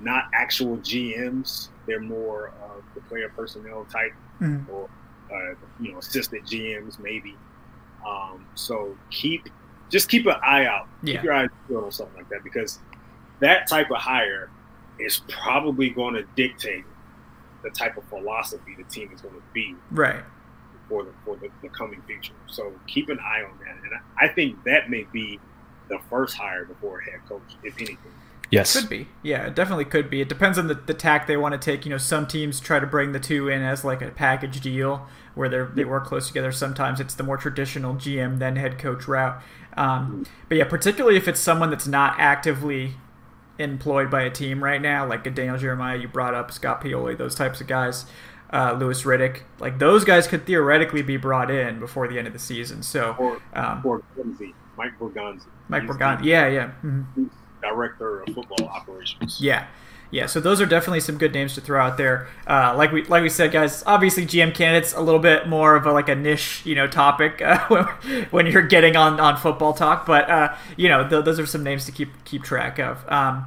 [0.00, 1.68] not actual GMs.
[1.86, 4.66] They're more of the player personnel type mm.
[4.68, 4.88] or
[5.32, 7.36] uh, you know assistant GMs maybe.
[8.06, 9.48] Um, so keep
[9.90, 10.88] just keep an eye out.
[11.02, 11.16] Yeah.
[11.16, 12.78] Keep your eyes peeled on something like that because
[13.40, 14.50] that type of hire
[14.98, 16.84] is probably going to dictate
[17.62, 19.74] the type of philosophy the team is going to be.
[19.90, 20.22] Right
[20.90, 22.34] for the for the, the coming future.
[22.48, 25.40] So keep an eye on that, and I think that may be
[25.88, 28.12] the first hire before a head coach, if anything.
[28.50, 29.08] Yes, could be.
[29.22, 30.20] Yeah, it definitely could be.
[30.20, 31.84] It depends on the, the tack they want to take.
[31.84, 35.06] You know, some teams try to bring the two in as like a package deal
[35.34, 36.50] where they they work close together.
[36.50, 39.40] Sometimes it's the more traditional GM then head coach route.
[39.76, 42.94] Um, but yeah, particularly if it's someone that's not actively
[43.58, 47.16] employed by a team right now, like a Daniel Jeremiah you brought up, Scott Pioli,
[47.16, 48.06] those types of guys
[48.52, 49.42] uh, Louis Riddick.
[49.58, 52.82] Like those guys could theoretically be brought in before the end of the season.
[52.82, 54.02] So or, um, or
[54.76, 55.46] Mike Borgonzi.
[55.68, 56.24] Mike Borgonzi.
[56.24, 56.66] Yeah, yeah.
[56.82, 57.26] Mm-hmm.
[57.60, 59.38] Director of football operations.
[59.40, 59.66] Yeah.
[60.12, 62.26] Yeah, so those are definitely some good names to throw out there.
[62.44, 63.84] Uh, like we like we said, guys.
[63.86, 67.40] Obviously, GM candidates a little bit more of a, like a niche, you know, topic
[67.40, 67.58] uh,
[68.32, 70.06] when you're getting on, on football talk.
[70.06, 73.08] But uh, you know, th- those are some names to keep keep track of.
[73.08, 73.46] Um,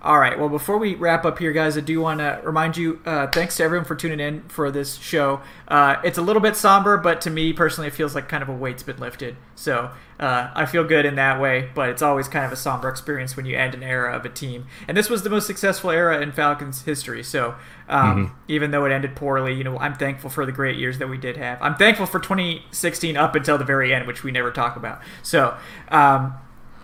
[0.00, 0.38] all right.
[0.38, 3.56] Well, before we wrap up here, guys, I do want to remind you uh, thanks
[3.56, 5.40] to everyone for tuning in for this show.
[5.66, 8.48] Uh, it's a little bit somber, but to me personally, it feels like kind of
[8.48, 9.36] a weight's been lifted.
[9.56, 9.90] So
[10.20, 13.36] uh, I feel good in that way, but it's always kind of a somber experience
[13.36, 14.66] when you end an era of a team.
[14.86, 17.24] And this was the most successful era in Falcons history.
[17.24, 17.56] So
[17.88, 18.34] um, mm-hmm.
[18.46, 21.18] even though it ended poorly, you know, I'm thankful for the great years that we
[21.18, 21.60] did have.
[21.60, 25.00] I'm thankful for 2016 up until the very end, which we never talk about.
[25.24, 25.56] So,
[25.88, 26.34] um,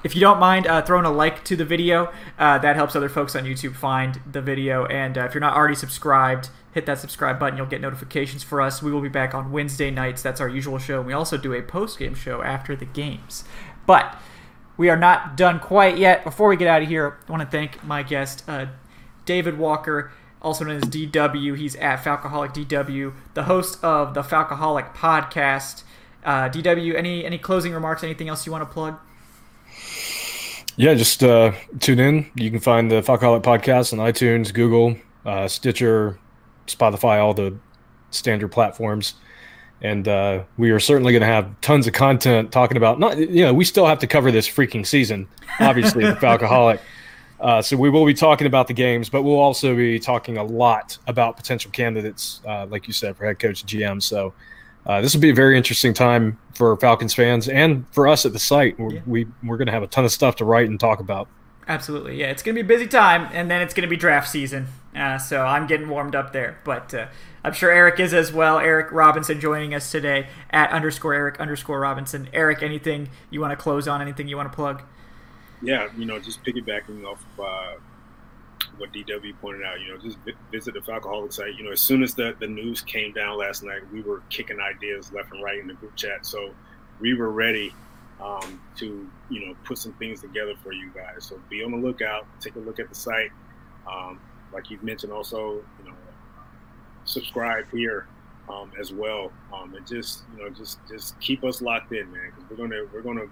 [0.04, 3.08] if you don't mind uh, throwing a like to the video, uh, that helps other
[3.08, 4.84] folks on YouTube find the video.
[4.86, 7.56] And uh, if you're not already subscribed, hit that subscribe button.
[7.56, 8.82] You'll get notifications for us.
[8.82, 10.22] We will be back on Wednesday nights.
[10.22, 10.98] That's our usual show.
[10.98, 13.44] And we also do a post game show after the games.
[13.86, 14.16] But
[14.76, 16.22] we are not done quite yet.
[16.22, 18.66] Before we get out of here, I want to thank my guest, uh,
[19.24, 21.56] David Walker also known as DW.
[21.56, 25.82] He's at Falcoholic DW, the host of the Falcoholic podcast.
[26.22, 28.04] Uh, DW, any any closing remarks?
[28.04, 28.98] Anything else you want to plug?
[30.76, 32.30] Yeah, just uh, tune in.
[32.34, 36.18] You can find the Falcoholic podcast on iTunes, Google, uh, Stitcher,
[36.66, 37.56] Spotify, all the
[38.10, 39.14] standard platforms.
[39.82, 43.44] And uh, we are certainly going to have tons of content talking about not, you
[43.44, 45.28] know, we still have to cover this freaking season,
[45.60, 46.80] obviously, the Falcoholic.
[47.38, 50.44] Uh, so we will be talking about the games, but we'll also be talking a
[50.44, 54.02] lot about potential candidates, uh, like you said, for head coach GM.
[54.02, 54.32] So
[54.86, 58.32] uh, this will be a very interesting time for Falcons fans and for us at
[58.32, 58.78] the site.
[58.78, 59.00] We're, yeah.
[59.06, 61.28] we we're going to have a ton of stuff to write and talk about.
[61.66, 62.26] Absolutely, yeah.
[62.26, 64.66] It's going to be a busy time, and then it's going to be draft season.
[64.94, 67.06] Uh, so I'm getting warmed up there, but uh,
[67.42, 68.58] I'm sure Eric is as well.
[68.58, 72.28] Eric Robinson joining us today at underscore Eric underscore Robinson.
[72.32, 74.02] Eric, anything you want to close on?
[74.02, 74.82] Anything you want to plug?
[75.62, 77.76] Yeah, you know, just piggybacking off uh,
[78.78, 80.18] what DW pointed out, you know, just
[80.50, 81.54] visit the Falcoholic site.
[81.56, 84.58] You know, as soon as the, the news came down last night, we were kicking
[84.60, 86.26] ideas left and right in the group chat.
[86.26, 86.50] So
[87.00, 87.74] we were ready
[88.20, 91.26] um, to, you know, put some things together for you guys.
[91.26, 92.26] So be on the lookout.
[92.40, 93.30] Take a look at the site.
[93.90, 94.20] Um,
[94.52, 95.94] like you mentioned, also, you know,
[97.04, 98.06] subscribe here
[98.48, 102.30] um, as well, um, and just, you know, just just keep us locked in, man,
[102.34, 103.26] because we're gonna we're gonna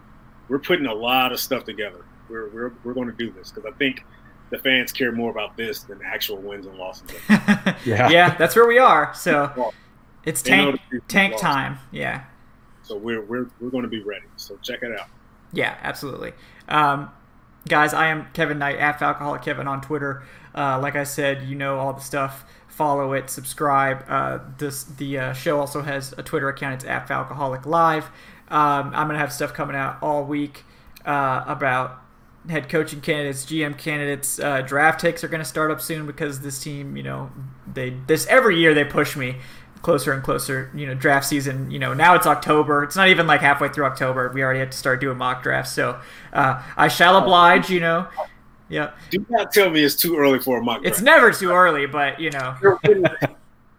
[0.48, 2.04] we're putting a lot of stuff together.
[2.28, 4.04] We're we're, we're going to do this because I think
[4.52, 7.10] the fans care more about this than actual wins and losses.
[7.84, 8.08] Yeah.
[8.10, 9.12] yeah, that's where we are.
[9.14, 9.74] So Well,
[10.24, 10.78] it's tank
[11.08, 11.42] tank lost.
[11.42, 11.78] time.
[11.90, 12.24] Yeah.
[12.84, 14.26] So we're we're we're going to be ready.
[14.36, 15.08] So check it out.
[15.52, 16.32] Yeah, absolutely.
[16.68, 17.10] Um,
[17.68, 20.22] guys, I am Kevin Knight at Falcoholic Kevin on Twitter.
[20.54, 22.44] Uh, like I said, you know all the stuff.
[22.68, 24.04] Follow it, subscribe.
[24.08, 26.74] Uh, this the uh, show also has a Twitter account.
[26.76, 28.04] It's at Falcoholic Live.
[28.48, 30.64] Um, I'm gonna have stuff coming out all week
[31.04, 32.01] uh, about
[32.48, 34.38] head coaching candidates, GM candidates.
[34.38, 37.30] Uh, draft takes are gonna start up soon because this team, you know,
[37.72, 39.36] they this every year they push me
[39.82, 40.70] closer and closer.
[40.74, 41.70] You know, draft season.
[41.70, 42.82] You know, now it's October.
[42.84, 44.30] It's not even like halfway through October.
[44.32, 45.72] We already have to start doing mock drafts.
[45.72, 46.00] So
[46.32, 47.70] uh, I shall oblige.
[47.70, 48.08] You know,
[48.68, 48.92] yeah.
[49.10, 50.94] Do not tell me it's too early for a mock draft.
[50.96, 53.34] It's never too early, but you know, They're winless.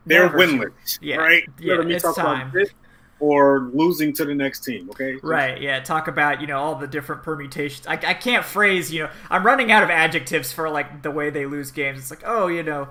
[0.05, 1.43] They're winless, Yeah, right?
[1.59, 2.51] yeah, it's time.
[2.53, 2.69] this
[3.23, 4.89] or losing to the next team.
[4.89, 5.61] Okay, right?
[5.61, 5.79] Yeah.
[5.79, 7.87] Talk about you know all the different permutations.
[7.87, 8.91] I, I can't phrase.
[8.91, 11.99] You know, I'm running out of adjectives for like the way they lose games.
[11.99, 12.89] It's like, oh, you know.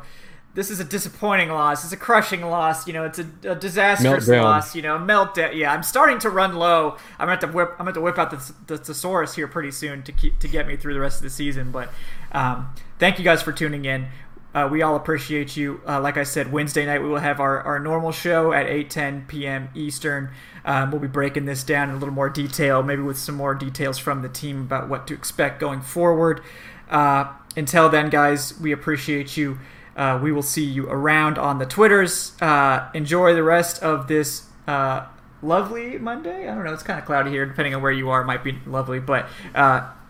[0.55, 1.83] This is a disappointing loss.
[1.83, 2.87] It's a crushing loss.
[2.87, 4.43] You know, it's a, a disastrous Meltdown.
[4.43, 4.75] loss.
[4.77, 5.55] You know, meltdown.
[5.55, 6.99] Yeah, I'm starting to run low.
[7.19, 7.71] I'm gonna have to whip.
[7.71, 10.49] I'm gonna have to whip out the, the thesaurus here pretty soon to keep to
[10.49, 11.71] get me through the rest of the season.
[11.73, 11.89] But
[12.33, 14.09] um, thank you guys for tuning in.
[14.55, 15.81] Uh, we all appreciate you.
[15.87, 19.27] Uh, like I said, Wednesday night we will have our, our normal show at 8:10
[19.27, 19.71] p.m.
[19.75, 20.31] Eastern.
[20.65, 23.55] Um, we'll be breaking this down in a little more detail, maybe with some more
[23.55, 26.43] details from the team about what to expect going forward.
[26.91, 29.59] Uh, until then, guys, we appreciate you.
[29.97, 32.33] Uh, we will see you around on the Twitters.
[32.41, 35.07] Uh, enjoy the rest of this uh,
[35.43, 36.49] lovely Monday.
[36.49, 36.73] I don't know.
[36.73, 38.21] It's kind of cloudy here, depending on where you are.
[38.21, 39.29] It might be lovely, but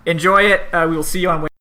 [0.04, 0.62] enjoy it.
[0.72, 1.42] We will see you on.
[1.42, 1.51] Wednesday.